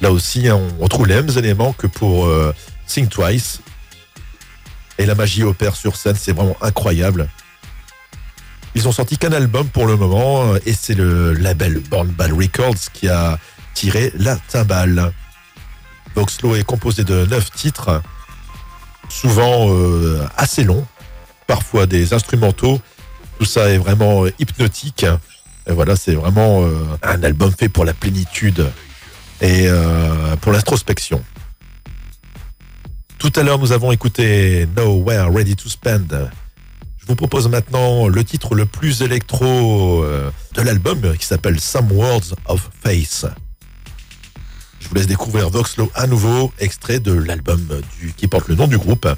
Là 0.00 0.12
aussi, 0.12 0.48
hein, 0.48 0.60
on 0.78 0.84
retrouve 0.84 1.06
les 1.06 1.14
mêmes 1.16 1.36
éléments 1.36 1.72
que 1.72 1.86
pour 1.86 2.26
euh, 2.26 2.54
Twice. 3.10 3.60
Et 4.98 5.06
la 5.06 5.14
magie 5.14 5.42
opère 5.42 5.76
sur 5.76 5.96
scène, 5.96 6.16
c'est 6.18 6.32
vraiment 6.32 6.56
incroyable. 6.60 7.28
Ils 8.74 8.86
ont 8.86 8.92
sorti 8.92 9.18
qu'un 9.18 9.32
album 9.32 9.66
pour 9.68 9.86
le 9.86 9.96
moment, 9.96 10.52
euh, 10.52 10.58
et 10.66 10.72
c'est 10.72 10.94
le 10.94 11.32
label 11.32 11.80
Born 11.90 12.08
Bad 12.08 12.32
Records 12.32 12.92
qui 12.92 13.08
a 13.08 13.38
tiré 13.74 14.12
la 14.16 14.36
timbale. 14.36 15.12
Voxlow 16.14 16.56
est 16.56 16.64
composé 16.64 17.04
de 17.04 17.26
neuf 17.26 17.50
titres, 17.50 18.02
souvent 19.08 19.70
euh, 19.70 20.26
assez 20.36 20.64
longs, 20.64 20.86
parfois 21.46 21.86
des 21.86 22.12
instrumentaux. 22.12 22.80
Tout 23.38 23.44
ça 23.44 23.68
est 23.70 23.78
vraiment 23.78 24.24
euh, 24.24 24.32
hypnotique. 24.38 25.06
Et 25.66 25.72
voilà, 25.72 25.96
c'est 25.96 26.14
vraiment 26.14 26.66
un 27.02 27.22
album 27.22 27.52
fait 27.52 27.68
pour 27.68 27.84
la 27.84 27.92
plénitude 27.92 28.70
et 29.42 29.68
pour 30.40 30.50
l'introspection. 30.50 31.22
Tout 33.18 33.30
à 33.36 33.42
l'heure, 33.42 33.58
nous 33.58 33.72
avons 33.72 33.92
écouté 33.92 34.66
Nowhere 34.74 35.30
Ready 35.30 35.56
to 35.56 35.68
Spend. 35.68 36.30
Vous 37.08 37.14
propose 37.14 37.48
maintenant 37.48 38.06
le 38.06 38.22
titre 38.22 38.54
le 38.54 38.66
plus 38.66 39.00
électro 39.00 40.04
euh, 40.04 40.30
de 40.52 40.60
l'album 40.60 41.16
qui 41.16 41.24
s'appelle 41.24 41.58
Some 41.58 41.90
Words 41.90 42.34
of 42.44 42.68
Face. 42.82 43.24
Je 44.78 44.88
vous 44.88 44.94
laisse 44.94 45.06
découvrir 45.06 45.48
Voxlow 45.48 45.90
à 45.94 46.06
nouveau, 46.06 46.52
extrait 46.58 47.00
de 47.00 47.12
l'album 47.12 47.66
qui 48.18 48.28
porte 48.28 48.48
le 48.48 48.56
nom 48.56 48.66
du 48.66 48.76
groupe. 48.76 49.08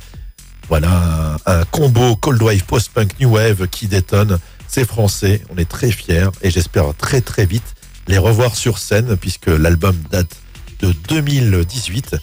Voilà 0.68 1.36
un, 1.46 1.64
combo 1.64 2.14
Cold 2.14 2.40
Wave 2.40 2.62
Post-Punk 2.62 3.18
New 3.18 3.30
Wave 3.30 3.66
qui 3.66 3.88
détonne. 3.88 4.38
C'est 4.68 4.86
français, 4.86 5.42
on 5.52 5.56
est 5.56 5.68
très 5.68 5.90
fiers 5.90 6.30
et 6.42 6.50
j'espère 6.52 6.94
très 6.96 7.20
très 7.20 7.44
vite 7.44 7.74
les 8.06 8.18
revoir 8.18 8.54
sur 8.54 8.78
scène 8.78 9.16
puisque 9.16 9.48
l'album 9.48 9.96
date 10.12 10.36
de 10.78 10.92
2018 11.08 12.14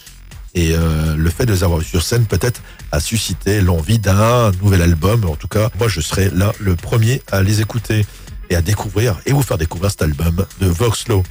et 0.54 0.72
euh, 0.72 1.14
le 1.14 1.28
fait 1.28 1.44
de 1.44 1.52
les 1.52 1.62
avoir 1.62 1.82
sur 1.82 2.02
scène 2.02 2.24
peut-être 2.24 2.62
a 2.92 3.00
suscité 3.00 3.60
l'envie 3.60 3.98
d'un 3.98 4.52
nouvel 4.62 4.82
album. 4.82 5.24
En 5.24 5.36
tout 5.36 5.48
cas, 5.48 5.70
moi 5.78 5.88
je 5.88 6.00
serai 6.00 6.30
là 6.30 6.52
le 6.60 6.76
premier 6.76 7.22
à 7.30 7.42
les 7.42 7.60
écouter 7.60 8.06
et 8.50 8.56
à 8.56 8.62
découvrir 8.62 9.18
et 9.26 9.32
vous 9.32 9.42
faire 9.42 9.58
découvrir 9.58 9.90
cet 9.90 10.02
album 10.02 10.44
de 10.60 10.66
Voxlow. 10.66 11.22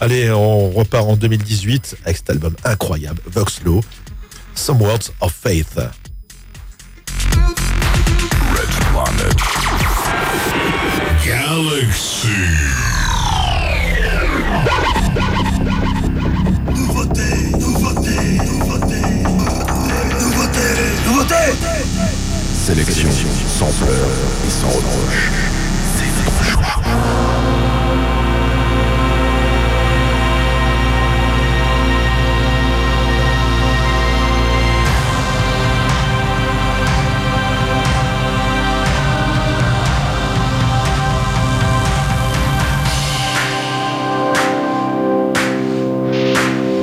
Allez, 0.00 0.30
on 0.30 0.70
repart 0.70 1.06
en 1.06 1.16
2018 1.16 1.98
avec 2.04 2.16
cet 2.16 2.30
album 2.30 2.54
incroyable, 2.64 3.20
Voxlow, 3.26 3.80
Some 4.54 4.80
Words 4.80 5.12
of 5.20 5.32
Faith. 5.32 5.78
Sélection 22.64 23.10
sans 23.46 23.70
pleurs 23.72 23.92
et 24.46 24.48
sans 24.48 24.68
reproche. 24.68 25.30
C'est. 25.98 26.14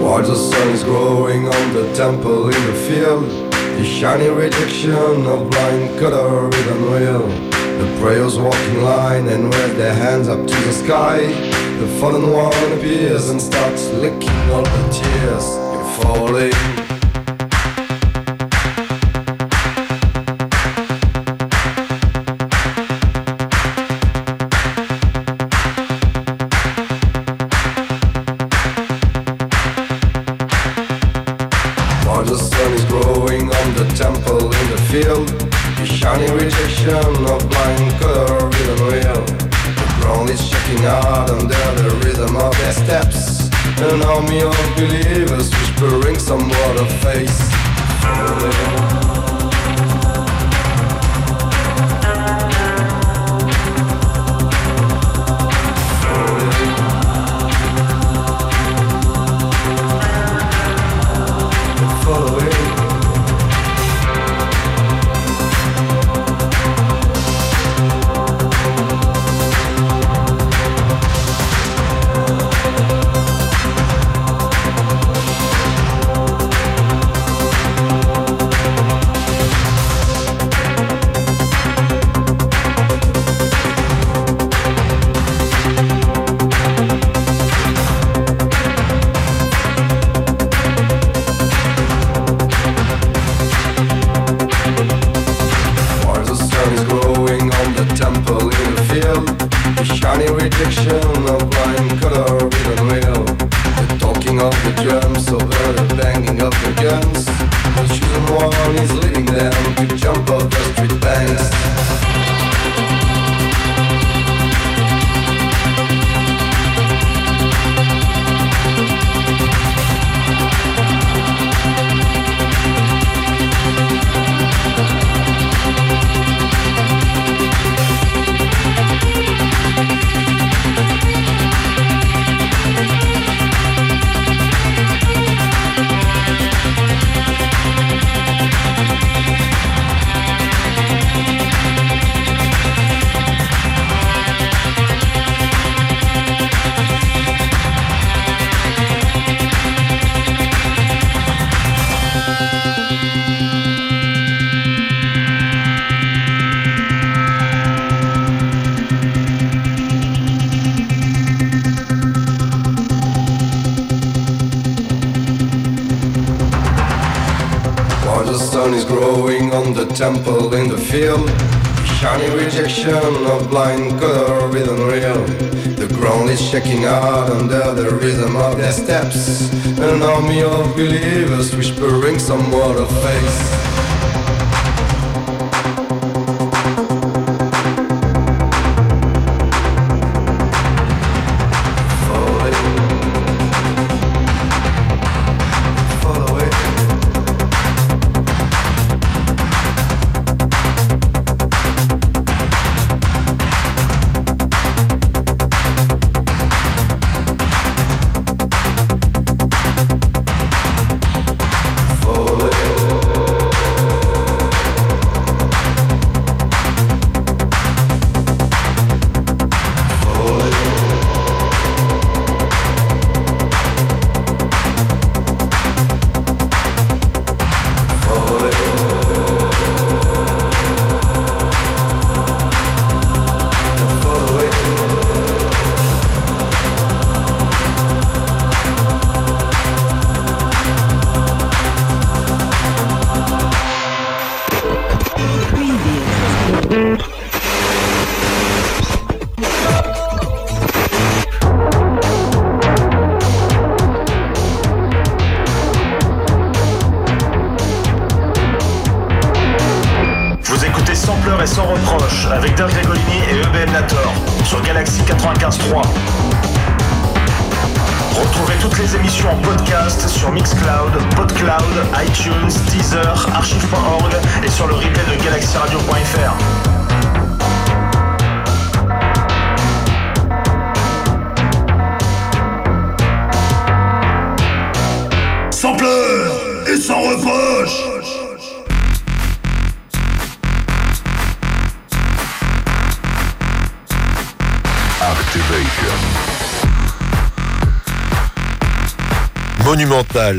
While 0.03 0.21
the 0.21 0.35
sun 0.35 0.69
is 0.75 0.83
growing 0.83 1.47
on 1.47 1.73
the 1.73 1.91
temple 1.95 2.50
of 4.89 5.47
blind 5.51 5.99
color 5.99 6.45
and 6.45 6.81
will. 6.85 7.27
The 7.27 7.99
prayers 7.99 8.39
walk 8.39 8.55
in 8.55 8.83
line 8.83 9.27
and 9.27 9.43
wave 9.43 9.77
their 9.77 9.93
hands 9.93 10.27
up 10.27 10.39
to 10.39 10.55
the 10.55 10.73
sky. 10.73 11.19
The 11.79 11.87
fallen 11.99 12.31
one 12.31 12.71
appears 12.71 13.29
and 13.29 13.39
starts 13.39 13.87
licking 13.89 14.29
all 14.49 14.63
the 14.63 14.89
tears. 14.91 15.45
You're 15.45 16.03
falling. 16.03 16.90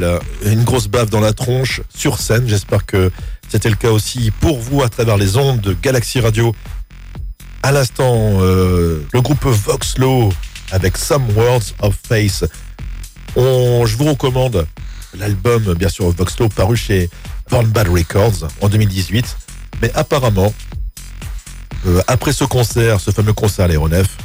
Euh, 0.02 0.18
une 0.44 0.64
grosse 0.64 0.88
baffe 0.88 1.10
dans 1.10 1.20
la 1.20 1.32
tronche 1.32 1.80
sur 1.94 2.18
scène. 2.18 2.48
J'espère 2.48 2.84
que 2.86 3.10
c'était 3.48 3.70
le 3.70 3.76
cas 3.76 3.90
aussi 3.90 4.30
pour 4.40 4.58
vous 4.58 4.82
à 4.82 4.88
travers 4.88 5.16
les 5.16 5.36
ondes 5.36 5.60
de 5.60 5.74
Galaxy 5.74 6.20
Radio. 6.20 6.54
À 7.62 7.70
l'instant, 7.70 8.40
euh, 8.40 9.02
le 9.12 9.20
groupe 9.20 9.44
Voxlow 9.44 10.32
avec 10.72 10.96
Some 10.96 11.24
Words 11.36 11.74
of 11.80 11.96
Face. 12.08 12.44
On, 13.36 13.86
je 13.86 13.96
vous 13.96 14.06
recommande 14.06 14.66
l'album, 15.16 15.74
bien 15.74 15.88
sûr, 15.88 16.10
Voxlow, 16.10 16.48
paru 16.48 16.76
chez 16.76 17.08
Born 17.50 17.66
Bad 17.66 17.88
Records 17.88 18.48
en 18.60 18.68
2018. 18.68 19.36
Mais 19.80 19.92
apparemment, 19.94 20.52
euh, 21.86 22.02
après 22.08 22.32
ce 22.32 22.44
concert, 22.44 23.00
ce 23.00 23.10
fameux 23.10 23.32
concert 23.32 23.66
à 23.66 23.68
l'aéronef, 23.68 24.16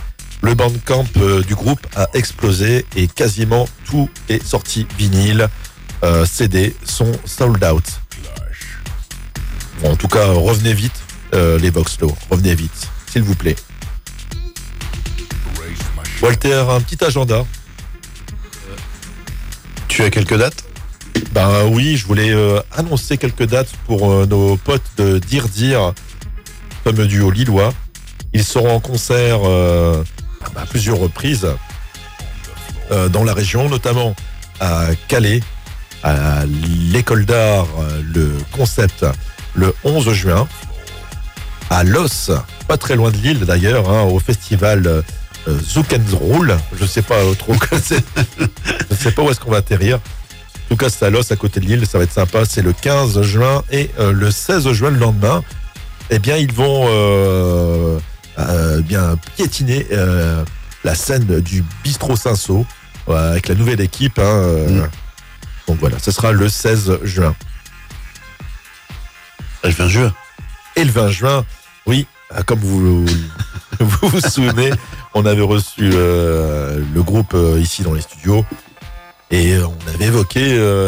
le 0.42 0.54
bandcamp 0.54 1.06
du 1.48 1.56
groupe 1.56 1.86
a 1.96 2.08
explosé 2.14 2.86
et 2.96 3.08
quasiment 3.08 3.68
tout 3.90 4.10
est 4.30 4.44
sorti 4.44 4.86
vinyle. 4.98 5.50
Euh, 6.04 6.26
CD 6.26 6.76
sont 6.86 7.12
sold 7.26 7.64
out. 7.64 7.84
En 9.84 9.96
tout 9.96 10.08
cas, 10.08 10.26
revenez 10.28 10.74
vite, 10.74 11.00
euh, 11.34 11.58
les 11.60 11.70
Voxlo. 11.70 12.16
Revenez 12.30 12.56
vite, 12.56 12.90
s'il 13.12 13.24
vous 13.24 13.36
plaît. 13.36 13.56
Walter, 16.22 16.66
un 16.70 16.82
petit 16.82 17.04
agenda. 17.04 17.46
Tu 19.88 20.04
as 20.04 20.10
quelques 20.10 20.38
dates? 20.38 20.64
Ben 21.32 21.66
oui, 21.66 21.98
je 21.98 22.06
voulais 22.06 22.32
euh, 22.32 22.60
annoncer 22.76 23.18
quelques 23.18 23.46
dates 23.46 23.72
pour 23.86 24.28
nos 24.28 24.58
potes 24.58 24.84
de 24.98 25.18
Dire 25.18 25.48
Dire, 25.48 25.94
fameux 26.84 27.08
duo 27.08 27.32
lillois. 27.32 27.74
Ils 28.34 28.44
seront 28.44 28.76
en 28.76 28.80
concert 28.80 29.40
à 30.56 30.66
plusieurs 30.68 30.98
reprises 30.98 31.48
dans 32.90 33.24
la 33.24 33.34
région, 33.34 33.70
notamment 33.70 34.16
à 34.60 34.90
Calais, 35.08 35.42
l'école 36.92 37.26
d'art, 37.26 37.68
euh, 37.80 38.02
le 38.14 38.32
concept, 38.52 39.06
le 39.56 39.74
11 39.84 40.12
juin, 40.14 40.48
à 41.70 41.84
Los, 41.84 42.32
pas 42.68 42.78
très 42.78 42.96
loin 42.96 43.12
de 43.12 43.18
Lille 43.18 43.40
d'ailleurs, 43.46 43.90
hein, 43.90 44.04
au 44.04 44.20
festival 44.20 44.86
euh, 44.88 45.02
Zouk 45.62 45.94
and 45.94 46.16
Roll. 46.16 46.58
Je 46.80 46.86
sais 46.86 47.02
pas 47.02 47.16
trop, 47.38 47.54
je 48.90 48.96
sais 48.96 49.12
pas 49.12 49.22
où 49.22 49.30
est-ce 49.30 49.40
qu'on 49.40 49.52
va 49.52 49.58
atterrir. 49.58 49.98
En 49.98 50.70
tout 50.70 50.78
cas, 50.78 50.90
c'est 50.90 51.06
à 51.06 51.10
Los, 51.10 51.32
à 51.32 51.36
côté 51.36 51.60
de 51.60 51.66
Lille, 51.66 51.86
ça 51.88 51.98
va 51.98 52.04
être 52.04 52.14
sympa. 52.14 52.44
C'est 52.46 52.62
le 52.62 52.74
15 52.74 53.22
juin 53.22 53.64
et 53.72 53.90
euh, 54.00 54.12
le 54.12 54.32
16 54.32 54.72
juin, 54.72 54.90
le 54.90 54.98
lendemain, 54.98 55.44
eh 56.10 56.20
bien, 56.20 56.38
ils 56.38 56.52
vont 56.52 56.88
bien 58.84 59.18
piétiner 59.36 59.86
la 60.84 60.96
scène 60.96 61.42
du 61.42 61.66
Bistrot 61.84 62.16
ouais, 63.08 63.16
avec 63.16 63.48
la 63.48 63.56
nouvelle 63.56 63.82
équipe. 63.82 64.20
hein, 64.20 64.24
euh. 64.24 64.88
Donc 65.68 65.78
voilà, 65.80 66.00
ce 66.00 66.12
sera 66.12 66.32
le 66.32 66.48
16 66.50 67.00
juin. 67.04 67.36
Je 69.64 69.70
viens 69.70 69.88
juin. 69.88 70.14
Et 70.76 70.84
le 70.86 70.92
20 70.92 71.10
juin, 71.10 71.46
oui, 71.86 72.06
euh, 72.36 72.42
comme 72.44 72.60
vous 72.60 73.06
vous, 73.80 74.08
vous 74.08 74.22
souvenez, 74.22 74.72
on 75.14 75.26
avait 75.26 75.42
reçu 75.42 75.90
euh, 75.94 76.82
le 76.94 77.04
groupe 77.04 77.34
euh, 77.34 77.60
ici 77.60 77.84
dans 77.84 77.94
les 77.94 78.02
studios 78.02 78.46
et 79.32 79.54
euh, 79.56 79.66
on 79.68 79.94
avait 79.94 80.06
évoqué 80.06 80.42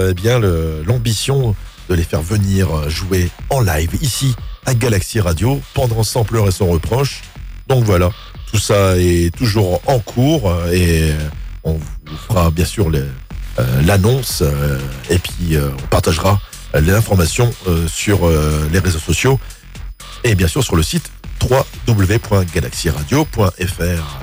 eh 0.09 0.13
bien 0.13 0.39
le- 0.39 0.83
l'ambition 0.85 1.55
de 1.89 1.95
les 1.95 2.03
faire 2.03 2.21
venir 2.21 2.89
jouer 2.89 3.29
en 3.49 3.61
live 3.61 3.89
ici 4.01 4.35
à 4.65 4.73
Galaxy 4.75 5.19
Radio 5.19 5.59
pendant 5.73 6.03
Sans 6.03 6.23
pleurs 6.23 6.47
et 6.47 6.51
sans 6.51 6.67
reproche. 6.67 7.21
Donc 7.67 7.83
voilà, 7.83 8.11
tout 8.51 8.59
ça 8.59 8.97
est 8.97 9.35
toujours 9.35 9.81
en 9.87 9.99
cours 9.99 10.53
et 10.71 11.11
on 11.63 11.73
vous 11.73 12.17
fera 12.27 12.49
bien 12.51 12.65
sûr 12.65 12.89
le- 12.89 12.99
euh, 12.99 13.07
l'annonce 13.81 14.41
euh, 14.41 14.79
et 15.09 15.19
puis 15.19 15.55
euh, 15.55 15.69
on 15.83 15.87
partagera 15.87 16.39
euh, 16.75 16.81
les 16.81 16.93
informations 16.93 17.53
euh, 17.67 17.87
sur 17.87 18.27
euh, 18.27 18.67
les 18.71 18.79
réseaux 18.79 18.99
sociaux 18.99 19.39
et 20.23 20.35
bien 20.35 20.47
sûr 20.47 20.63
sur 20.63 20.75
le 20.75 20.83
site 20.83 21.11
www.galaxyradio.fr. 21.87 24.19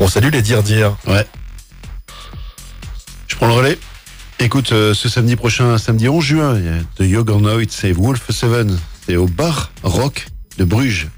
On 0.00 0.08
salue 0.08 0.32
les 0.32 0.42
dire 0.42 0.62
dire. 0.62 0.96
Ouais. 1.06 1.26
Je 3.28 3.36
prends 3.36 3.46
le 3.46 3.52
relais. 3.52 3.78
Écoute, 4.40 4.72
euh, 4.72 4.94
ce 4.94 5.08
samedi 5.08 5.36
prochain, 5.36 5.78
samedi 5.78 6.08
11 6.08 6.24
juin, 6.24 6.58
il 6.58 6.64
y 6.64 6.68
a 7.16 7.22
The 7.22 7.70
c'est 7.70 7.92
Wolf 7.92 8.30
Seven. 8.30 8.76
C'est 9.06 9.14
au 9.16 9.26
bar 9.26 9.70
Rock 9.82 10.26
de 10.58 10.64
Bruges. 10.64 11.08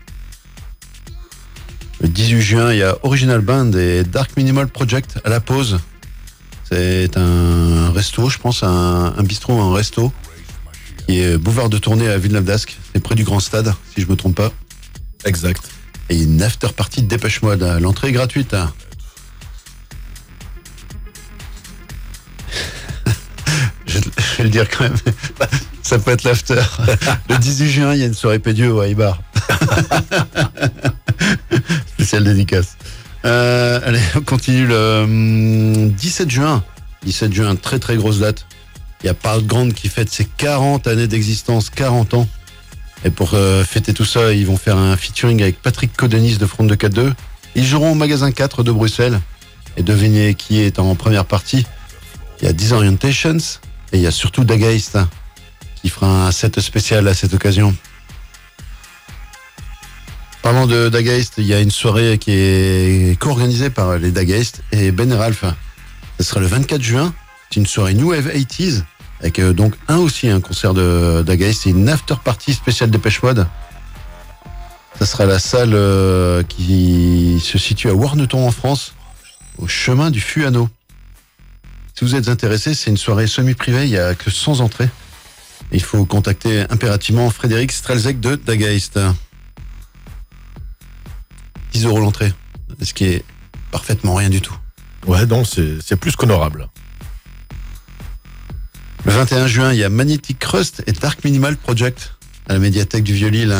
Le 2.01 2.09
18 2.09 2.43
juin, 2.43 2.73
il 2.73 2.79
y 2.79 2.83
a 2.83 2.97
Original 3.03 3.41
Band 3.41 3.73
et 3.73 4.05
Dark 4.05 4.37
Minimal 4.37 4.69
Project 4.69 5.19
à 5.25 5.31
la 5.31 5.41
pause. 5.41 5.81
C'est 6.71 7.17
un 7.17 7.91
resto, 7.93 8.29
je 8.29 8.39
pense, 8.39 8.63
un, 8.63 9.15
un 9.17 9.23
bistrot, 9.23 9.61
un 9.61 9.73
resto, 9.73 10.13
qui 11.07 11.21
est 11.21 11.39
boulevard 11.39 11.69
de 11.69 11.79
tournée 11.79 12.09
à 12.09 12.19
Villeneuve 12.19 12.45
d'Ascq. 12.45 12.77
C'est 12.93 13.01
près 13.01 13.15
du 13.15 13.25
Grand 13.25 13.41
Stade, 13.41 13.73
si 13.95 14.01
je 14.01 14.09
me 14.09 14.17
trompe 14.17 14.37
pas. 14.37 14.53
Exact. 15.25 15.63
Et 16.09 16.23
une 16.23 16.43
after 16.43 16.69
party 16.69 17.03
de 17.03 17.09
Dépêche 17.09 17.43
Mode. 17.43 17.63
L'entrée 17.81 18.09
est 18.09 18.13
gratuite. 18.13 18.55
je, 23.87 23.99
vais 24.39 24.45
le 24.45 24.51
dire 24.51 24.69
quand 24.69 24.85
même. 24.85 24.97
Ça 25.83 25.99
peut 25.99 26.11
être 26.11 26.25
l'after. 26.25 26.63
Le 27.29 27.39
18 27.39 27.71
juin, 27.71 27.95
il 27.95 28.01
y 28.01 28.03
a 28.03 28.07
une 28.07 28.15
soirée 28.15 28.41
pédieux 28.41 28.73
au 28.73 28.83
Ibar. 28.83 29.23
Spéciale 31.95 32.25
dédicace. 32.25 32.77
Euh, 33.27 33.81
allez, 33.85 34.01
on 34.15 34.21
continue 34.21 34.67
le 34.67 35.03
hum, 35.05 35.91
17 35.91 36.31
juin. 36.31 36.63
17 37.05 37.33
juin, 37.33 37.57
très 37.57 37.79
très 37.79 37.97
grosse 37.97 38.21
date. 38.21 38.47
Il 39.03 39.07
y 39.07 39.11
a 39.11 39.15
Parle 39.15 39.45
Grande 39.45 39.75
qui 39.75 39.89
fête 39.89 40.11
ses 40.11 40.25
40 40.25 40.87
années 40.87 41.07
d'existence, 41.07 41.71
40 41.71 42.15
ans. 42.15 42.29
Et 43.05 43.11
pour 43.11 43.35
euh, 43.35 43.63
fêter 43.65 43.93
tout 43.93 44.05
ça, 44.05 44.33
ils 44.33 44.47
vont 44.47 44.57
faire 44.57 44.77
un 44.77 44.97
featuring 44.97 45.43
avec 45.43 45.61
Patrick 45.61 45.95
Codenis 45.95 46.39
de 46.39 46.47
Front 46.47 46.65
de 46.65 46.75
4-2. 46.75 47.13
Ils 47.55 47.65
joueront 47.65 47.93
au 47.93 47.95
magasin 47.95 48.33
4 48.33 48.63
de 48.63 48.73
Bruxelles. 48.73 49.21
Et 49.77 49.83
devinez 49.83 50.35
qui 50.35 50.61
est 50.61 50.79
en 50.79 50.95
première 50.95 51.27
partie. 51.27 51.67
Il 52.41 52.47
y 52.47 52.49
a 52.49 52.53
Disorientations 52.53 53.37
et 53.93 53.99
il 53.99 54.01
y 54.01 54.07
a 54.07 54.11
surtout 54.11 54.45
Dagaist 54.45 54.99
qui 55.83 55.91
fera 55.91 56.27
un 56.27 56.33
set 56.33 56.59
spécial 56.61 57.07
à 57.09 57.15
cette 57.15 57.35
occasion. 57.35 57.75
Parlant 60.47 60.69
de 60.69 60.89
Dagaist, 60.89 61.35
il 61.39 61.47
y 61.47 61.55
a 61.55 61.61
une 61.61 61.73
soirée 61.73 62.19
qui 62.19 62.31
est 62.31 63.19
co-organisée 63.19 63.69
par 63.69 63.99
les 63.99 64.13
Dagaist 64.13 64.63
et 64.71 64.93
Ben 64.93 65.11
et 65.11 65.17
Ralph. 65.17 65.45
Ce 66.21 66.25
sera 66.25 66.39
le 66.39 66.47
24 66.47 66.81
juin. 66.81 67.13
C'est 67.51 67.59
une 67.59 67.67
soirée 67.67 67.95
New 67.95 68.11
Wave 68.11 68.29
80s 68.29 68.85
avec 69.19 69.41
euh, 69.41 69.53
donc 69.53 69.75
un 69.89 69.97
aussi 69.97 70.29
un 70.29 70.41
concert 70.41 70.73
de 70.73 71.25
Dagaist. 71.27 71.63
C'est 71.65 71.71
une 71.71 71.89
after 71.89 72.15
party 72.23 72.53
spéciale 72.53 72.91
Dépêche 72.91 73.25
Mode. 73.25 73.49
Ça 75.01 75.07
sera 75.07 75.27
la 75.27 75.41
salle 75.41 75.75
euh, 75.75 76.45
qui 76.45 77.43
se 77.43 77.59
situe 77.59 77.89
à 77.89 77.95
Warneton 77.95 78.47
en 78.47 78.53
France, 78.53 78.95
au 79.59 79.67
chemin 79.67 80.13
du 80.13 80.21
Fuano. 80.21 80.69
Si 81.99 82.05
vous 82.05 82.15
êtes 82.15 82.29
intéressé, 82.29 82.75
c'est 82.75 82.91
une 82.91 82.97
soirée 82.97 83.27
semi-privée, 83.27 83.87
il 83.87 83.91
n'y 83.91 83.99
a 83.99 84.15
que 84.15 84.31
100 84.31 84.61
entrées. 84.61 84.91
Il 85.73 85.83
faut 85.83 86.05
contacter 86.05 86.67
impérativement 86.71 87.31
Frédéric 87.31 87.73
Strelzek 87.73 88.21
de 88.21 88.37
Dagaist. 88.37 88.97
10 91.77 91.85
euros 91.85 92.01
l'entrée, 92.01 92.33
ce 92.83 92.95
qui 92.95 93.05
est 93.05 93.25
parfaitement 93.71 94.15
rien 94.15 94.31
du 94.31 94.41
tout. 94.41 94.57
Ouais, 95.07 95.27
donc 95.27 95.47
c'est 95.47 95.97
plus 95.97 96.17
qu'honorable. 96.17 96.69
Le 99.05 99.13
21 99.13 99.47
juin, 99.47 99.73
il 99.75 99.79
y 99.79 99.85
a 99.85 99.91
Magnetic 99.91 100.39
Crust 100.39 100.83
et 100.87 100.93
Dark 100.93 101.23
Minimal 101.23 101.57
Project 101.57 102.15
à 102.49 102.55
la 102.55 102.59
médiathèque 102.59 103.05
du 103.05 103.13
Vieux-Lille. 103.13 103.55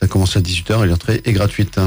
Ça 0.00 0.06
commence 0.08 0.36
à 0.38 0.40
18h 0.40 0.84
et 0.84 0.88
l'entrée 0.88 1.20
est 1.24 1.32
gratuite. 1.32 1.78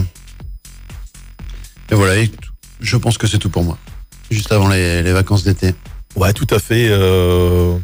Et 1.90 1.95
voilà, 1.95 2.18
et 2.18 2.32
je 2.80 2.95
pense 2.95 3.18
que 3.18 3.26
c'est 3.26 3.40
tout 3.40 3.50
pour 3.50 3.64
moi. 3.64 3.80
Juste 4.30 4.52
avant 4.52 4.68
les, 4.68 5.02
les 5.02 5.12
vacances 5.12 5.44
d'été. 5.44 5.74
Ouais, 6.16 6.34
tout 6.34 6.48
à 6.52 6.60
fait. 6.60 6.88
Euh... 6.91 7.76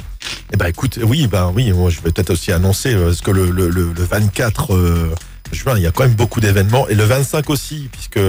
Eh 0.54 0.58
ben, 0.58 0.68
écoute, 0.68 1.00
oui, 1.02 1.26
ben 1.26 1.52
oui, 1.56 1.72
moi, 1.72 1.90
je 1.90 2.02
vais 2.02 2.12
peut-être 2.12 2.30
aussi 2.30 2.52
annoncer 2.52 2.94
euh, 2.94 3.06
parce 3.06 3.22
que 3.22 3.32
le, 3.32 3.50
le, 3.50 3.70
le, 3.70 3.92
le 3.94 4.04
24 4.04 4.76
euh, 4.76 5.16
juin, 5.52 5.76
il 5.78 5.84
y 5.84 5.88
a 5.88 5.92
quand 5.92 6.04
même 6.04 6.16
beaucoup 6.16 6.40
d'événements 6.40 6.88
et 6.88 6.96
le 6.96 7.04
25 7.04 7.50
aussi, 7.50 7.90
puisque 7.92 8.20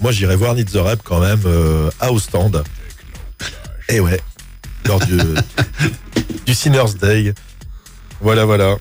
moi, 0.00 0.12
j'irai 0.12 0.36
voir 0.36 0.54
Need 0.54 0.70
the 0.70 0.78
quand 1.04 1.20
même 1.20 1.42
euh, 1.46 1.90
à 2.00 2.12
Ostende. 2.12 2.64
Et 3.88 4.00
ouais, 4.00 4.20
lors 4.86 5.00
du, 5.00 5.16
du 6.46 6.54
Sinners 6.54 6.94
Day. 7.00 7.34
Voilà, 8.20 8.44
voilà. 8.44 8.76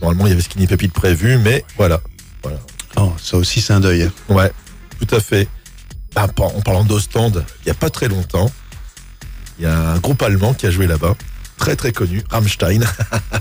Normalement, 0.00 0.26
il 0.26 0.30
y 0.30 0.32
avait 0.32 0.42
Skinny 0.42 0.66
Pépite 0.66 0.92
prévu, 0.92 1.38
mais 1.38 1.64
voilà. 1.76 2.00
Voilà. 2.42 2.58
Oh, 2.96 3.12
ça 3.22 3.36
aussi, 3.36 3.60
c'est 3.60 3.72
un 3.72 3.80
deuil. 3.80 4.10
Ouais, 4.28 4.52
tout 4.98 5.14
à 5.14 5.20
fait. 5.20 5.48
Par- 6.14 6.28
en 6.38 6.60
parlant 6.60 6.84
d'Ostende, 6.84 7.44
il 7.60 7.66
n'y 7.66 7.70
a 7.70 7.74
pas 7.74 7.90
très 7.90 8.08
longtemps, 8.08 8.50
il 9.58 9.64
y 9.64 9.66
a 9.66 9.92
un 9.92 9.98
groupe 9.98 10.20
allemand 10.22 10.54
qui 10.54 10.66
a 10.66 10.70
joué 10.70 10.86
là-bas, 10.86 11.14
très 11.56 11.76
très 11.76 11.92
connu, 11.92 12.22
Rammstein. 12.30 12.80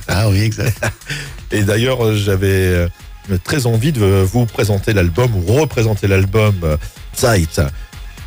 Ah 0.08 0.30
oui, 0.30 0.41
exact. 0.41 0.80
Et 1.52 1.64
d'ailleurs, 1.64 2.06
euh, 2.06 2.16
j'avais 2.16 2.48
euh, 2.48 2.88
très 3.38 3.65
envie 3.65 3.91
de 3.91 4.26
vous 4.31 4.45
présenter 4.45 4.93
l'album 4.93 5.31
ou 5.35 5.53
représenter 5.53 6.07
l'album 6.07 6.56
euh, 6.64 6.77
Zeit. 7.15 7.61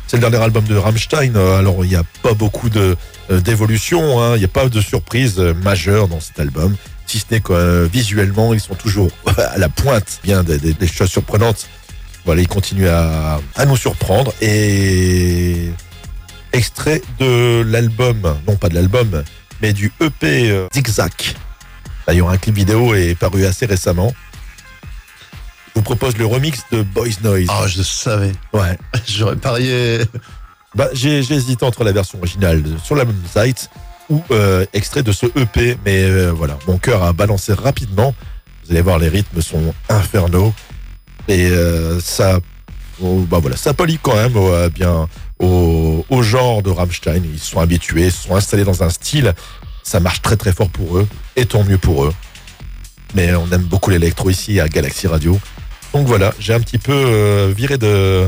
C'est 0.07 0.17
le 0.17 0.21
dernier 0.21 0.43
album 0.43 0.63
de 0.65 0.75
Rammstein. 0.75 1.35
euh, 1.35 1.57
Alors, 1.57 1.83
il 1.83 1.89
n'y 1.89 1.95
a 1.95 2.03
pas 2.21 2.33
beaucoup 2.33 2.69
de 2.69 2.95
euh, 3.31 3.39
d'évolution, 3.41 4.21
hein, 4.21 4.35
il 4.35 4.39
n'y 4.39 4.45
a 4.45 4.49
pas 4.49 4.69
de 4.69 4.81
surprise 4.81 5.39
majeure 5.39 6.07
dans 6.07 6.19
cet 6.19 6.39
album. 6.39 6.75
Disney 7.07 7.41
quoi, 7.41 7.57
euh, 7.57 7.87
visuellement, 7.91 8.53
ils 8.53 8.59
sont 8.59 8.75
toujours 8.75 9.09
à 9.37 9.57
la 9.57 9.69
pointe 9.69 10.19
bien 10.23 10.43
des, 10.43 10.87
choses 10.87 11.09
surprenantes. 11.09 11.67
Voilà, 12.25 12.41
ils 12.41 12.47
continuent 12.47 12.89
à, 12.89 13.41
à 13.55 13.65
nous 13.65 13.75
surprendre 13.75 14.33
et 14.41 15.71
extrait 16.51 17.01
de 17.19 17.63
l'album, 17.63 18.37
non 18.47 18.55
pas 18.55 18.69
de 18.69 18.75
l'album, 18.75 19.23
mais 19.61 19.73
du 19.73 19.91
EP 19.99 20.67
Zigzag. 20.73 21.11
D'ailleurs, 22.07 22.29
un 22.29 22.37
clip 22.37 22.55
vidéo 22.55 22.93
est 22.93 23.15
paru 23.15 23.45
assez 23.45 23.65
récemment. 23.65 24.13
Propose 25.83 26.17
le 26.17 26.25
remix 26.25 26.63
de 26.71 26.81
Boys 26.81 27.19
Noise. 27.23 27.47
Ah, 27.49 27.67
je 27.67 27.81
savais. 27.83 28.31
Ouais. 28.53 28.77
J'aurais 29.07 29.35
parié. 29.35 29.99
Bah, 30.75 30.87
j'ai 30.93 31.19
hésité 31.19 31.65
entre 31.65 31.83
la 31.83 31.91
version 31.91 32.17
originale 32.17 32.63
sur 32.83 32.95
la 32.95 33.05
même 33.05 33.21
site 33.27 33.69
ou 34.09 34.23
euh, 34.31 34.65
extrait 34.73 35.03
de 35.03 35.11
ce 35.11 35.27
EP, 35.37 35.77
mais 35.85 36.03
euh, 36.03 36.31
voilà, 36.31 36.57
mon 36.67 36.77
cœur 36.77 37.03
a 37.03 37.13
balancé 37.13 37.53
rapidement. 37.53 38.15
Vous 38.65 38.71
allez 38.71 38.81
voir, 38.81 38.97
les 38.97 39.09
rythmes 39.09 39.41
sont 39.41 39.73
infernaux 39.89 40.53
et 41.27 41.45
euh, 41.47 41.99
ça, 41.99 42.39
oh, 43.01 43.25
bah 43.29 43.37
voilà, 43.39 43.55
ça 43.55 43.73
polie 43.73 43.99
quand 44.01 44.15
même 44.15 44.35
au, 44.35 44.69
bien 44.69 45.07
au, 45.39 46.05
au 46.09 46.23
genre 46.23 46.63
de 46.63 46.69
Rammstein. 46.69 47.21
Ils 47.23 47.39
sont 47.39 47.59
habitués, 47.59 48.05
ils 48.05 48.11
se 48.11 48.27
sont 48.27 48.35
installés 48.35 48.63
dans 48.63 48.83
un 48.83 48.89
style. 48.89 49.33
Ça 49.83 49.99
marche 49.99 50.21
très 50.21 50.37
très 50.37 50.53
fort 50.53 50.69
pour 50.69 50.97
eux 50.97 51.07
et 51.35 51.45
tant 51.45 51.63
mieux 51.63 51.77
pour 51.77 52.05
eux. 52.05 52.13
Mais 53.15 53.35
on 53.35 53.47
aime 53.51 53.63
beaucoup 53.63 53.91
l'électro 53.91 54.29
ici 54.29 54.59
à 54.59 54.67
Galaxy 54.67 55.07
Radio. 55.07 55.39
Donc 55.93 56.07
voilà, 56.07 56.33
j'ai 56.39 56.53
un 56.53 56.59
petit 56.59 56.79
peu 56.79 56.91
euh, 56.91 57.53
viré 57.55 57.77
de, 57.77 58.27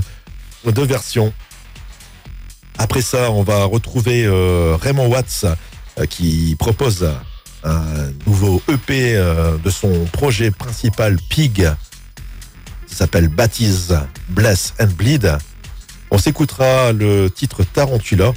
de 0.65 0.81
versions. 0.83 1.33
Après 2.77 3.01
ça, 3.01 3.31
on 3.31 3.41
va 3.41 3.65
retrouver 3.65 4.23
euh, 4.25 4.77
Raymond 4.79 5.07
Watts 5.07 5.45
euh, 5.97 6.05
qui 6.05 6.55
propose 6.59 7.09
un 7.63 7.83
nouveau 8.27 8.61
EP 8.67 9.15
de 9.15 9.69
son 9.71 10.05
projet 10.13 10.51
principal 10.51 11.17
Pig. 11.29 11.67
S'appelle 12.85 13.27
Baptise, 13.27 13.97
Bless 14.29 14.75
and 14.79 14.89
Bleed. 14.95 15.35
On 16.11 16.19
s'écoutera 16.19 16.93
le 16.93 17.29
titre 17.29 17.63
Tarantula. 17.63 18.33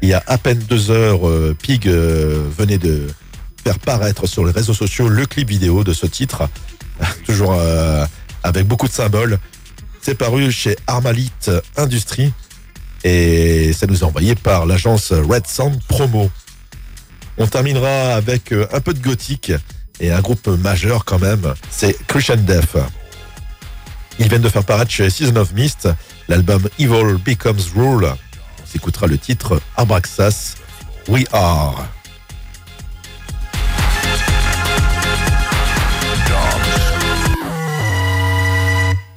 Il 0.00 0.08
y 0.08 0.14
a 0.14 0.22
à 0.26 0.38
peine 0.38 0.58
deux 0.60 0.90
heures, 0.90 1.20
Pig 1.56 1.86
venait 1.86 2.78
de 2.78 3.08
faire 3.62 3.78
paraître 3.78 4.26
sur 4.26 4.46
les 4.46 4.52
réseaux 4.52 4.72
sociaux 4.72 5.08
le 5.08 5.26
clip 5.26 5.50
vidéo 5.50 5.84
de 5.84 5.92
ce 5.92 6.06
titre, 6.06 6.48
toujours 7.26 7.54
avec 8.42 8.66
beaucoup 8.66 8.88
de 8.88 8.92
symboles. 8.92 9.38
C'est 10.02 10.14
paru 10.14 10.50
chez 10.50 10.76
Armalite 10.86 11.50
Industries 11.76 12.32
et 13.04 13.72
ça 13.72 13.86
nous 13.86 14.00
est 14.00 14.04
envoyé 14.04 14.34
par 14.34 14.66
l'agence 14.66 15.12
Red 15.12 15.46
Sound 15.46 15.80
Promo. 15.88 16.30
On 17.38 17.46
terminera 17.46 18.14
avec 18.14 18.52
euh, 18.52 18.66
un 18.72 18.80
peu 18.80 18.92
de 18.92 19.00
gothique 19.00 19.52
et 20.00 20.10
un 20.10 20.20
groupe 20.20 20.46
majeur 20.48 21.04
quand 21.04 21.18
même, 21.18 21.54
c'est 21.70 21.96
Christian 22.06 22.36
Death. 22.36 22.76
Ils 24.18 24.28
viennent 24.28 24.42
de 24.42 24.48
faire 24.48 24.64
paraître 24.64 24.90
chez 24.90 25.08
Season 25.08 25.36
of 25.36 25.52
Mist 25.52 25.88
l'album 26.28 26.68
Evil 26.78 27.16
Becomes 27.24 27.60
Rule. 27.74 28.04
On 28.04 28.66
s'écoutera 28.66 29.06
le 29.06 29.18
titre 29.18 29.60
Abraxas 29.76 30.56
We 31.08 31.24
Are. 31.32 31.88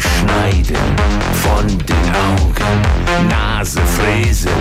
Schneiden 0.00 0.76
von 1.42 1.66
den 1.66 2.06
Augen. 2.14 3.28
Nase 3.28 3.80
fräsen, 3.80 4.52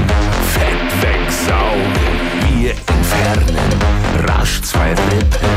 Fett 0.54 0.92
wegsaugen. 1.02 2.18
Wir 2.50 2.72
entfernen 2.72 3.70
rasch 4.28 4.62
zwei 4.62 4.90
Rippen. 4.90 5.50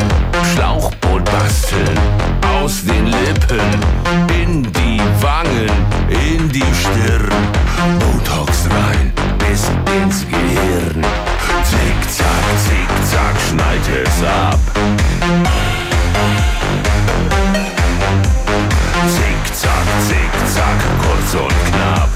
Schlauchboot 0.54 1.24
basteln 1.24 1.98
aus 2.62 2.84
den 2.84 3.06
Lippen. 3.06 3.60
In 4.42 4.62
die 4.62 5.00
Wangen, 5.20 5.70
in 6.08 6.48
die 6.48 6.62
Stirn. 6.80 7.30
Botox 7.98 8.66
rein 8.70 9.12
bis 9.38 9.68
ins 9.96 10.26
Gehirn. 10.26 11.04
Zick, 11.64 12.10
zack, 12.10 12.46
zick, 12.64 13.06
zack, 13.10 13.36
schneid 13.48 14.04
es 14.04 14.24
ab. 14.24 14.60
Zack, 20.60 20.80
kurz 21.02 21.34
und 21.42 21.58
knapp. 21.68 22.10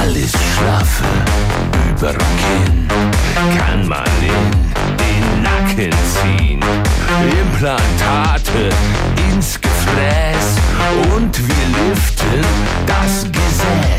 Alles 0.00 0.32
schlaffe 0.32 1.04
überm 1.90 2.16
Kinn 2.42 2.88
kann 3.58 3.86
man 3.88 4.04
in 4.20 4.96
den 5.02 5.42
Nacken 5.42 5.92
ziehen. 6.14 6.60
Implantate 7.40 8.70
ins 9.30 9.60
Gefräß 9.60 10.46
und 11.14 11.32
wir 11.38 11.66
liften 11.78 12.44
das 12.86 13.24
Gesäß. 13.24 13.95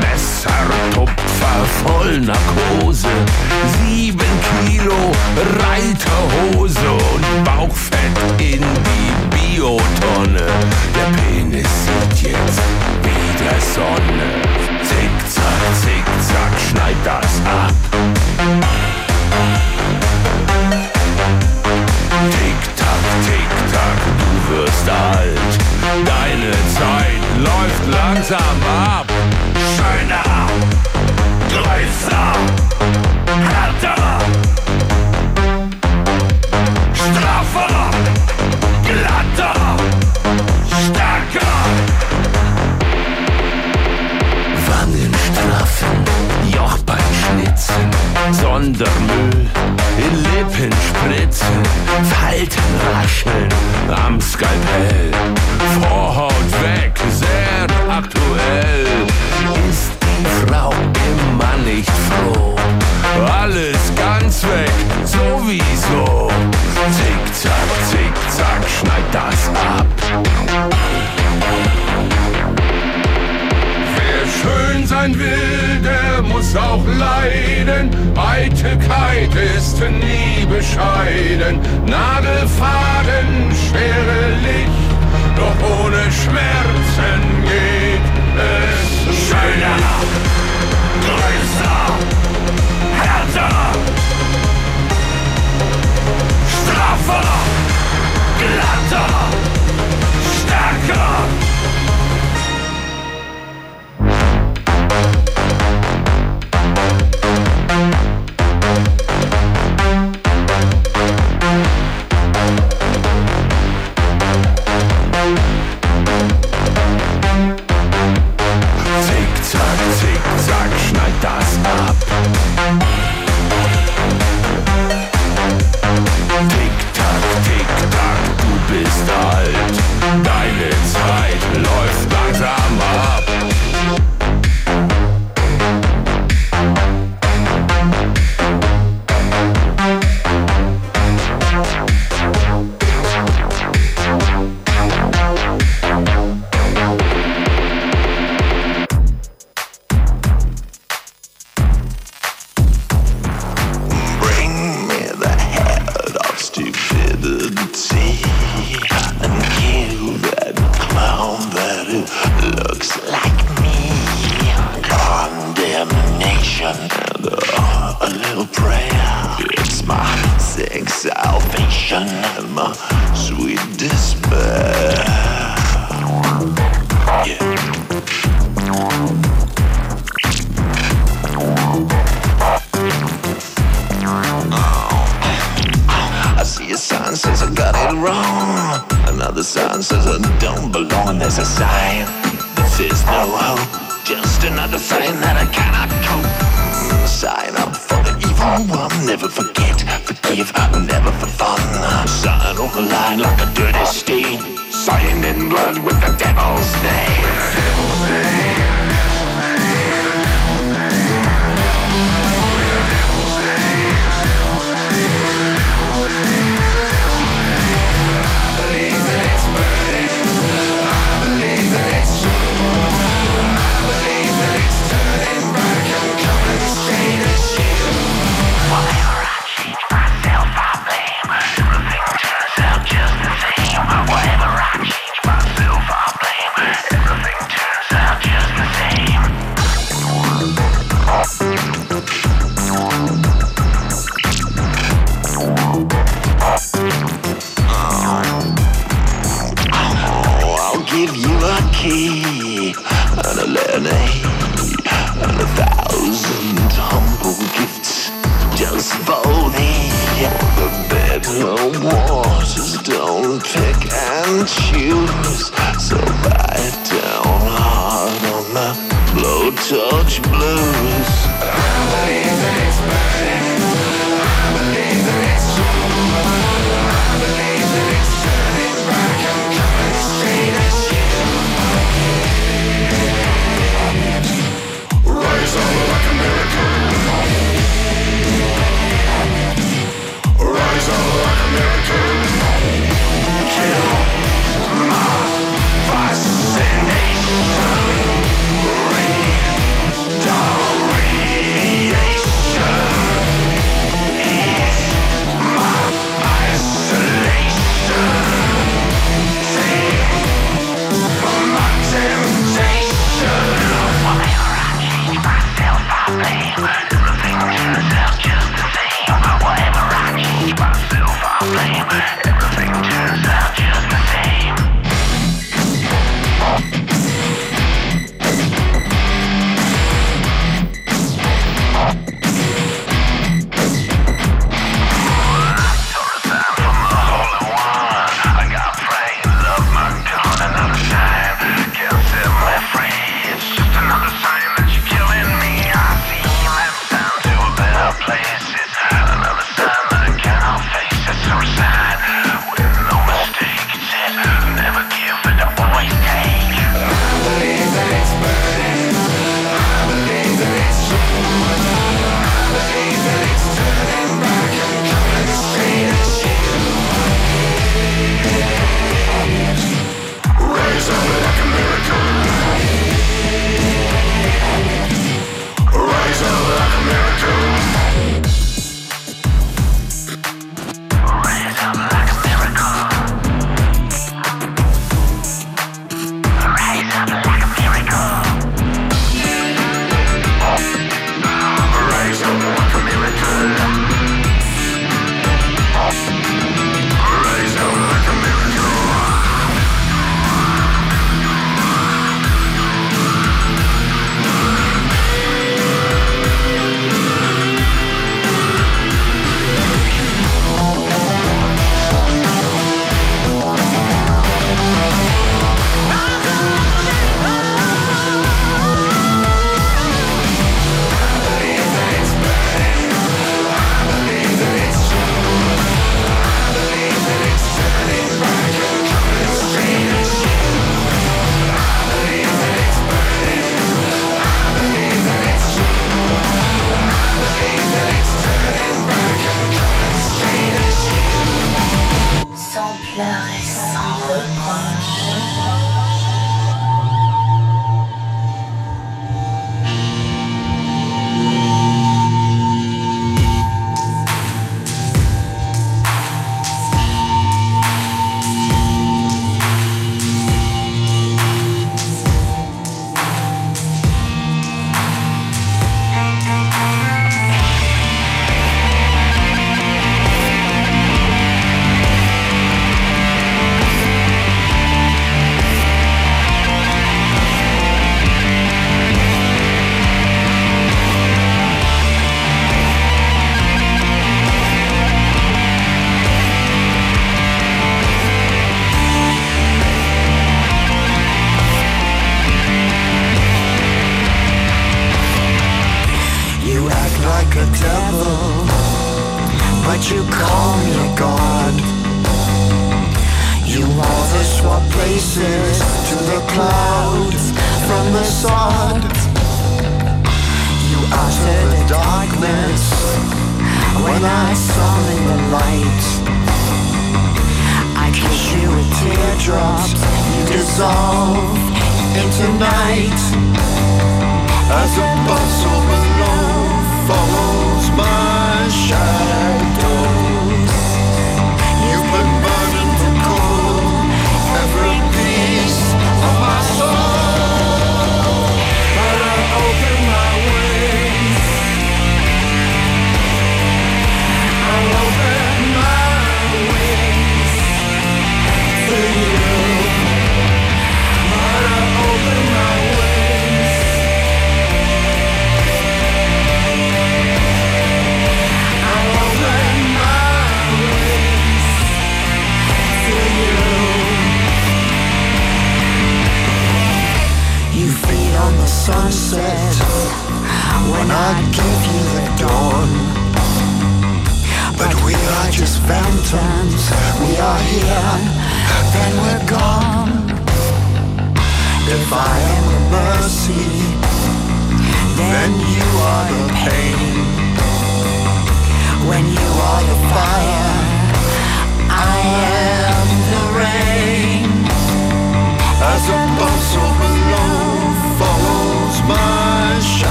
Messertupfer 0.00 1.66
voll 1.84 2.20
Narkose, 2.20 3.08
sieben 3.78 4.32
Kilo 4.66 5.12
Reiterhose 5.58 6.90
und 6.90 7.44
Bauchfett 7.44 8.16
in 8.38 8.60
die 8.60 9.56
Biotonne. 9.56 10.46
Der 10.94 11.10
Penis 11.16 11.68
sieht 11.84 12.32
jetzt 12.32 12.60
wieder 13.02 13.51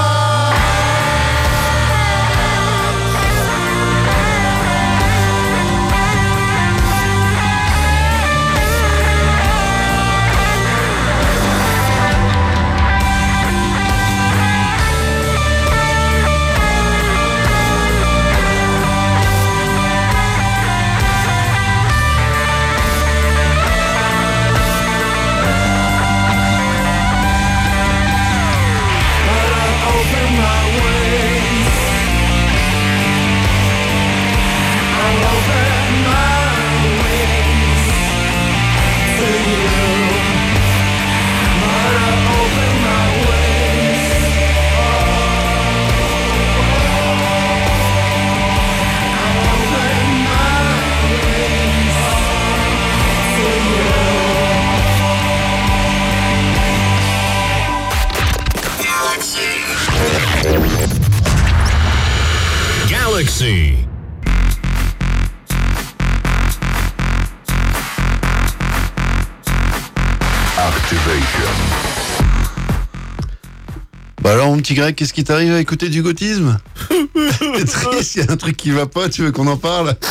petit 74.75 74.95
qu'est-ce 74.95 75.13
qui 75.13 75.25
t'arrive 75.25 75.53
à 75.53 75.61
écouter 75.61 75.89
du 75.89 76.03
gothisme 76.03 76.59
T'es 77.15 77.65
triste, 77.65 78.15
il 78.17 78.25
y 78.25 78.29
a 78.29 78.33
un 78.33 78.37
truc 78.37 78.57
qui 78.57 78.71
va 78.71 78.87
pas, 78.87 79.09
tu 79.09 79.23
veux 79.23 79.33
qu'on 79.33 79.47
en 79.47 79.57
parle 79.57 79.97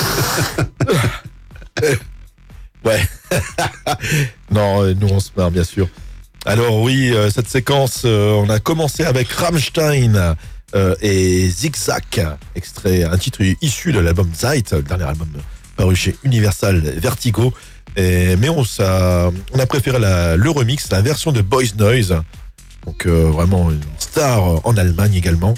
Ouais. 2.86 3.02
non, 4.52 4.84
euh, 4.84 4.94
nous 5.00 5.08
on 5.10 5.20
se 5.20 5.30
marre 5.36 5.52
bien 5.52 5.64
sûr. 5.66 5.88
Alors 6.46 6.82
oui, 6.82 7.12
euh, 7.14 7.30
cette 7.30 7.50
séquence, 7.50 8.04
euh, 8.06 8.32
on 8.32 8.50
a 8.50 8.60
commencé 8.60 9.04
avec 9.04 9.30
Rammstein 9.32 10.36
et 11.02 11.50
Zigzag, 11.50 12.38
extrait, 12.56 13.04
un 13.04 13.18
titre 13.18 13.42
issu 13.62 13.92
de 13.92 14.00
l'album 14.00 14.30
Zeit, 14.34 14.72
le 14.72 14.82
dernier 14.84 15.06
album 15.06 15.28
paru 15.76 15.96
chez 15.96 16.16
Universal 16.24 16.80
Vertigo. 16.80 17.54
Et- 17.96 18.36
mais 18.38 18.50
on, 18.50 18.64
ça, 18.64 19.32
on 19.52 19.60
a 19.60 19.66
préféré 19.66 20.00
la, 20.00 20.36
le 20.38 20.50
remix, 20.50 20.90
la 20.92 21.02
version 21.02 21.32
de 21.32 21.42
Boys 21.42 21.74
Noise. 21.78 22.16
Donc 22.86 23.06
euh, 23.08 23.30
vraiment 23.30 23.72
une 23.72 23.82
star 24.12 24.66
en 24.66 24.78
Allemagne 24.78 25.14
également. 25.14 25.54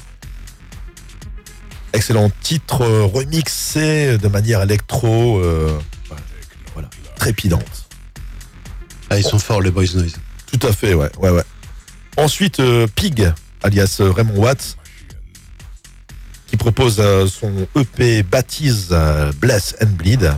Excellent 1.94 2.32
titre 2.42 2.82
euh, 2.82 3.04
remixé 3.04 4.18
de 4.18 4.28
manière 4.28 4.62
électro, 4.62 5.40
euh, 5.40 5.78
voilà, 6.74 6.90
trépidante. 7.16 7.90
Ah, 9.10 9.18
ils 9.18 9.24
sont 9.24 9.40
forts, 9.40 9.62
les 9.62 9.72
Boys 9.72 9.94
Noise. 9.94 10.16
Tout 10.52 10.66
à 10.66 10.72
fait, 10.72 10.94
ouais, 10.94 11.12
ouais, 11.20 11.30
ouais. 11.30 11.44
Ensuite, 12.18 12.60
euh, 12.60 12.88
Pig, 12.88 13.32
alias 13.62 13.98
Raymond 14.00 14.38
Watts, 14.38 14.78
qui 16.48 16.58
propose 16.58 16.98
euh, 17.00 17.28
son 17.28 17.68
EP 17.76 18.24
baptise 18.24 18.90
euh, 18.92 19.32
Bless 19.40 19.76
and 19.82 19.88
Bleed. 19.88 20.34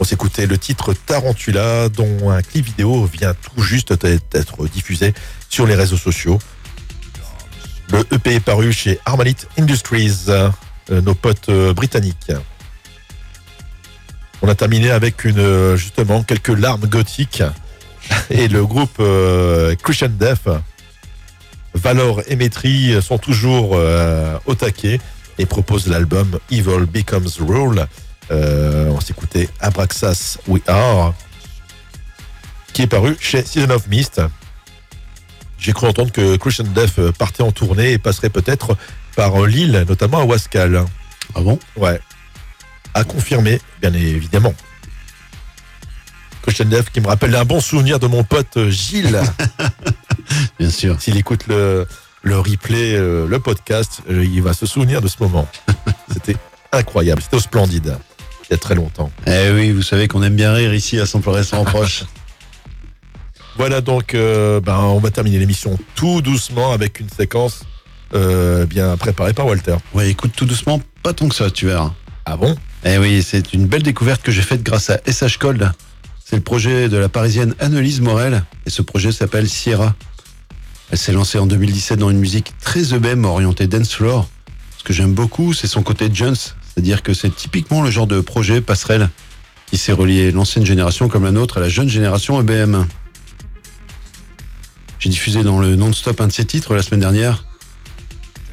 On 0.00 0.04
s'écoutait 0.04 0.46
le 0.46 0.58
titre 0.58 0.94
Tarantula, 0.94 1.88
dont 1.88 2.30
un 2.30 2.40
clip 2.40 2.64
vidéo 2.64 3.04
vient 3.06 3.34
tout 3.34 3.62
juste 3.62 3.92
d'être 3.94 4.66
diffusé 4.68 5.12
sur 5.48 5.66
les 5.66 5.74
réseaux 5.74 5.96
sociaux. 5.96 6.38
Le 7.90 8.04
EP 8.12 8.34
est 8.34 8.40
paru 8.40 8.72
chez 8.72 9.00
Armalite 9.06 9.48
Industries, 9.58 10.26
euh, 10.28 10.50
nos 10.88 11.14
potes 11.14 11.48
euh, 11.48 11.72
britanniques. 11.72 12.32
On 14.42 14.48
a 14.48 14.54
terminé 14.54 14.90
avec 14.90 15.26
euh, 15.26 15.76
justement 15.76 16.22
quelques 16.22 16.48
larmes 16.48 16.86
gothiques 16.86 17.42
Et 18.30 18.48
le 18.48 18.64
groupe 18.64 19.02
Christian 19.82 20.08
Death, 20.08 20.48
Valor 21.74 22.22
et 22.26 22.36
Métri 22.36 22.94
sont 23.02 23.18
toujours 23.18 23.78
au 24.46 24.54
taquet 24.54 24.98
et 25.38 25.44
proposent 25.44 25.88
l'album 25.88 26.38
Evil 26.50 26.86
Becomes 26.86 27.28
Rule. 27.40 27.86
On 28.30 29.00
s'écoutait 29.00 29.50
Abraxas 29.60 30.38
We 30.46 30.62
Are, 30.68 31.12
qui 32.72 32.82
est 32.82 32.86
paru 32.86 33.14
chez 33.20 33.44
Season 33.44 33.68
of 33.68 33.86
Mist. 33.88 34.22
J'ai 35.58 35.72
cru 35.72 35.86
entendre 35.86 36.12
que 36.12 36.36
Christian 36.36 36.64
Death 36.64 37.10
partait 37.18 37.42
en 37.42 37.52
tournée 37.52 37.92
et 37.92 37.98
passerait 37.98 38.30
peut-être 38.30 38.76
par 39.16 39.44
Lille, 39.46 39.84
notamment 39.88 40.18
à 40.20 40.24
Wascal. 40.24 40.84
Ah 41.34 41.40
bon? 41.40 41.58
Ouais. 41.76 42.00
À 42.94 43.04
confirmer, 43.04 43.60
bien 43.80 43.92
évidemment. 43.92 44.54
Christian 46.42 46.66
Death 46.66 46.90
qui 46.90 47.00
me 47.00 47.08
rappelle 47.08 47.34
un 47.34 47.44
bon 47.44 47.60
souvenir 47.60 47.98
de 47.98 48.06
mon 48.06 48.24
pote 48.24 48.56
euh, 48.56 48.70
Gilles. 48.70 49.20
Bien 50.58 50.70
sûr. 50.70 51.00
S'il 51.00 51.16
écoute 51.16 51.46
le, 51.46 51.86
le 52.22 52.38
replay, 52.38 52.94
euh, 52.94 53.26
le 53.26 53.38
podcast, 53.38 54.00
euh, 54.10 54.24
il 54.24 54.42
va 54.42 54.54
se 54.54 54.64
souvenir 54.66 55.00
de 55.02 55.08
ce 55.08 55.16
moment. 55.20 55.46
C'était 56.12 56.36
incroyable, 56.72 57.22
c'était 57.22 57.36
au 57.36 57.40
splendide, 57.40 57.96
il 58.44 58.52
y 58.52 58.54
a 58.54 58.58
très 58.58 58.74
longtemps. 58.74 59.10
Eh 59.26 59.50
oui, 59.52 59.72
vous 59.72 59.82
savez 59.82 60.08
qu'on 60.08 60.22
aime 60.22 60.36
bien 60.36 60.52
rire 60.52 60.74
ici 60.74 60.98
à 61.00 61.04
pleurer 61.06 61.44
sans 61.44 61.60
reproche. 61.60 62.04
Voilà 63.58 63.80
donc, 63.80 64.14
euh, 64.14 64.60
ben, 64.60 64.78
on 64.78 65.00
va 65.00 65.10
terminer 65.10 65.40
l'émission 65.40 65.76
tout 65.96 66.22
doucement 66.22 66.70
avec 66.70 67.00
une 67.00 67.08
séquence 67.08 67.64
euh, 68.14 68.66
bien 68.66 68.96
préparée 68.96 69.32
par 69.32 69.46
Walter. 69.46 69.74
Ouais, 69.94 70.08
écoute 70.08 70.30
tout 70.36 70.46
doucement, 70.46 70.80
pas 71.02 71.12
tant 71.12 71.28
que 71.28 71.34
ça, 71.34 71.50
tu 71.50 71.66
verras. 71.66 71.92
Ah 72.24 72.36
bon? 72.36 72.56
Eh 72.84 72.98
oui, 72.98 73.20
c'est 73.20 73.52
une 73.52 73.66
belle 73.66 73.82
découverte 73.82 74.22
que 74.22 74.30
j'ai 74.30 74.42
faite 74.42 74.62
grâce 74.62 74.90
à 74.90 75.00
SH 75.10 75.38
Cold. 75.38 75.72
C'est 76.24 76.36
le 76.36 76.42
projet 76.42 76.88
de 76.88 76.96
la 76.98 77.08
parisienne 77.08 77.56
Annelise 77.58 78.00
Morel 78.00 78.44
et 78.64 78.70
ce 78.70 78.80
projet 78.80 79.10
s'appelle 79.10 79.48
Sierra. 79.48 79.96
Elle 80.92 80.98
s'est 80.98 81.12
lancée 81.12 81.40
en 81.40 81.46
2017 81.46 81.98
dans 81.98 82.10
une 82.10 82.20
musique 82.20 82.52
très 82.60 82.94
EBM 82.94 83.24
orientée 83.24 83.66
dance 83.66 83.92
floor. 83.92 84.28
Ce 84.76 84.84
que 84.84 84.92
j'aime 84.92 85.14
beaucoup, 85.14 85.52
c'est 85.52 85.66
son 85.66 85.82
côté 85.82 86.08
Jones, 86.12 86.36
c'est-à-dire 86.36 87.02
que 87.02 87.12
c'est 87.12 87.34
typiquement 87.34 87.82
le 87.82 87.90
genre 87.90 88.06
de 88.06 88.20
projet 88.20 88.60
passerelle 88.60 89.10
qui 89.66 89.78
s'est 89.78 89.92
relié 89.92 90.30
l'ancienne 90.30 90.64
génération 90.64 91.08
comme 91.08 91.24
la 91.24 91.32
nôtre 91.32 91.56
à 91.58 91.60
la 91.60 91.68
jeune 91.68 91.88
génération 91.88 92.40
EBM. 92.40 92.86
J'ai 94.98 95.10
diffusé 95.10 95.42
dans 95.44 95.60
le 95.60 95.76
non-stop 95.76 96.20
un 96.20 96.26
de 96.26 96.32
ses 96.32 96.44
titres 96.44 96.74
la 96.74 96.82
semaine 96.82 97.00
dernière. 97.00 97.44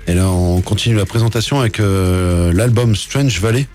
Et 0.08 0.14
là, 0.14 0.30
on 0.30 0.62
continue 0.62 0.96
la 0.96 1.06
présentation 1.06 1.60
avec 1.60 1.80
euh, 1.80 2.54
l'album 2.54 2.96
Strange 2.96 3.40
Valley. 3.42 3.68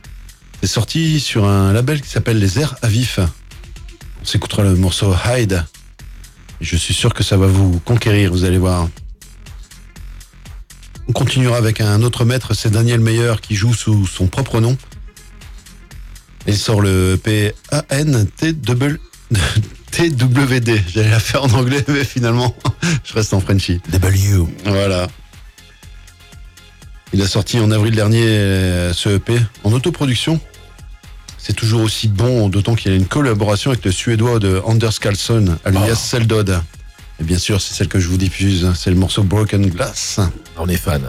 C'est 0.60 0.68
sorti 0.68 1.18
sur 1.18 1.46
un 1.46 1.72
label 1.72 2.00
qui 2.00 2.08
s'appelle 2.08 2.38
Les 2.38 2.60
Airs 2.60 2.76
à 2.82 2.88
Vif. 2.88 3.18
On 4.22 4.24
s'écoutera 4.24 4.62
le 4.62 4.76
morceau 4.76 5.12
Hide. 5.26 5.64
Et 6.60 6.64
je 6.64 6.76
suis 6.76 6.94
sûr 6.94 7.12
que 7.12 7.24
ça 7.24 7.36
va 7.36 7.46
vous 7.48 7.80
conquérir, 7.80 8.30
vous 8.30 8.44
allez 8.44 8.58
voir. 8.58 8.88
On 11.08 11.12
continuera 11.12 11.56
avec 11.56 11.80
un 11.80 12.02
autre 12.02 12.24
maître, 12.24 12.54
c'est 12.54 12.70
Daniel 12.70 13.00
Meyer 13.00 13.34
qui 13.42 13.56
joue 13.56 13.74
sous 13.74 14.06
son 14.06 14.28
propre 14.28 14.60
nom. 14.60 14.76
Il 16.46 16.56
sort 16.56 16.80
le 16.80 17.18
P-A-N-T-W-D. 19.90 20.82
J'allais 20.92 21.10
la 21.10 21.20
faire 21.20 21.44
en 21.44 21.52
anglais, 21.52 21.84
mais 21.88 22.04
finalement, 22.04 22.54
je 23.04 23.12
reste 23.14 23.34
en 23.34 23.40
Frenchy. 23.40 23.80
W. 23.90 24.46
Voilà. 24.64 25.08
Il 27.12 27.20
a 27.22 27.26
sorti 27.26 27.58
en 27.58 27.70
avril 27.70 27.94
dernier 27.94 28.24
euh, 28.24 28.92
ce 28.92 29.08
EP 29.08 29.38
en 29.64 29.72
autoproduction. 29.72 30.40
C'est 31.38 31.54
toujours 31.54 31.82
aussi 31.82 32.06
bon, 32.06 32.48
d'autant 32.48 32.74
qu'il 32.74 32.92
y 32.92 32.94
a 32.94 32.96
une 32.96 33.06
collaboration 33.06 33.70
avec 33.70 33.84
le 33.84 33.90
suédois 33.90 34.38
de 34.38 34.62
Anders 34.64 35.00
Carlson, 35.00 35.58
alias 35.64 35.96
Seldod. 35.96 36.60
Et 37.20 37.24
bien 37.24 37.38
sûr, 37.38 37.60
c'est 37.60 37.74
celle 37.74 37.88
que 37.88 37.98
je 37.98 38.08
vous 38.08 38.18
diffuse, 38.18 38.70
c'est 38.76 38.90
le 38.90 38.96
morceau 38.96 39.22
Broken 39.22 39.68
Glass. 39.68 40.20
On 40.56 40.68
est 40.68 40.76
fan. 40.76 41.02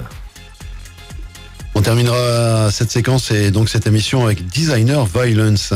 On 1.76 1.82
terminera 1.82 2.72
cette 2.72 2.92
séquence 2.92 3.32
et 3.32 3.52
donc 3.52 3.70
cette 3.70 3.88
émission 3.88 4.26
avec 4.26 4.46
Designer 4.48 5.06
Violence. 5.06 5.74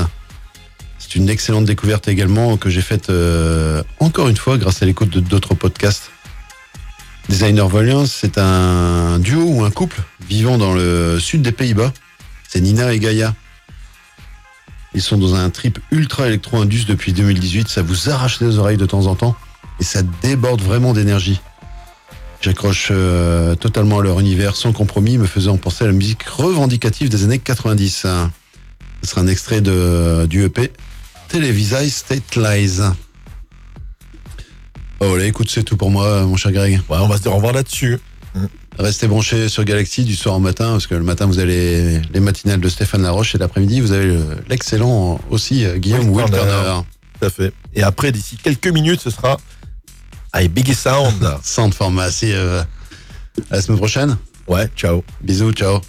Une 1.16 1.30
excellente 1.30 1.64
découverte 1.64 2.10
également 2.10 2.58
que 2.58 2.70
j'ai 2.70 2.82
faite 2.82 3.10
euh, 3.10 3.82
encore 4.00 4.28
une 4.28 4.36
fois 4.36 4.58
grâce 4.58 4.84
à 4.84 4.86
l'écoute 4.86 5.10
de 5.10 5.22
d'autres 5.22 5.56
podcasts. 5.56 6.12
Designer 7.30 7.70
Violence, 7.70 8.12
c'est 8.12 8.38
un 8.38 9.18
duo 9.20 9.46
ou 9.46 9.64
un 9.64 9.72
couple 9.72 10.02
vivant 10.28 10.58
dans 10.58 10.74
le 10.74 11.18
sud 11.22 11.42
des 11.42 11.54
Pays-Bas. 11.54 11.94
C'est 12.50 12.60
Nina 12.60 12.94
et 12.94 13.00
Gaïa. 13.00 13.34
Ils 14.94 15.02
sont 15.02 15.18
dans 15.18 15.36
un 15.36 15.50
trip 15.50 15.80
ultra 15.90 16.28
électro-indus 16.28 16.86
depuis 16.86 17.14
2018. 17.14 17.70
Ça 17.70 17.82
vous 17.82 18.10
arrache 18.10 18.42
les 18.42 18.58
oreilles 18.58 18.78
de 18.78 18.86
temps 18.86 19.08
en 19.08 19.16
temps 19.16 19.38
et 19.80 19.86
ça 19.86 20.02
déborde 20.22 20.62
vraiment 20.62 20.92
d'énergie. 20.92 21.40
J'accroche 22.42 22.90
euh, 22.92 23.56
totalement 23.56 24.00
à 24.00 24.04
leur 24.04 24.20
univers 24.20 24.58
sans 24.58 24.74
compromis, 24.74 25.18
me 25.18 25.28
faisant 25.28 25.56
penser 25.56 25.86
à 25.86 25.88
la 25.88 25.94
musique 25.94 26.24
revendicative 26.24 27.08
des 27.08 27.24
années 27.24 27.40
90. 27.40 28.06
Ce 29.02 29.10
sera 29.10 29.22
un 29.22 29.28
extrait 29.28 29.62
du 29.62 30.44
EP 30.44 30.74
Televisai 31.30 31.90
State 31.90 32.36
Lies. 32.36 32.82
Oh 35.00 35.18
écoute, 35.18 35.50
c'est 35.52 35.64
tout 35.64 35.78
pour 35.78 35.92
moi, 35.92 36.24
mon 36.26 36.38
cher 36.38 36.52
Greg. 36.52 36.80
Ouais, 36.90 36.98
on 37.00 37.08
va 37.08 37.18
se 37.18 37.22
dire 37.24 37.32
au 37.32 37.36
revoir 37.36 37.54
là-dessus. 37.54 38.00
Restez 38.78 39.08
branchés 39.08 39.48
sur 39.50 39.64
Galaxy 39.64 40.04
du 40.04 40.16
soir 40.16 40.36
au 40.36 40.40
matin, 40.40 40.72
parce 40.72 40.88
que 40.88 40.96
le 40.96 41.04
matin, 41.04 41.26
vous 41.26 41.40
avez 41.40 42.02
les 42.14 42.20
matinales 42.20 42.60
de 42.60 42.68
Stéphane 42.70 43.02
Laroche 43.04 43.34
et 43.36 43.38
l'après-midi, 43.38 43.80
vous 43.80 43.92
avez 43.94 44.06
le- 44.08 44.38
l'excellent 44.50 45.20
aussi 45.30 45.64
euh, 45.66 45.78
Guillaume 45.78 46.10
Will 46.10 46.26
Will 46.26 46.34
Turner. 46.34 46.52
Turner. 46.52 46.82
Tout 47.20 47.26
à 47.26 47.30
fait. 47.30 47.54
Et 47.74 47.84
après, 47.84 48.12
d'ici 48.12 48.36
quelques 48.38 48.68
minutes, 48.68 49.00
ce 49.02 49.10
sera 49.10 49.38
I 50.36 50.50
Biggie 50.50 50.76
Sound. 50.76 51.38
Sound 51.44 51.74
Pharmacy. 51.74 52.32
euh, 52.34 52.62
à 53.52 53.56
la 53.56 53.62
semaine 53.62 53.78
prochaine. 53.78 54.18
Ouais, 54.48 54.70
ciao. 54.76 55.04
Bisous, 55.22 55.52
ciao. 55.54 55.80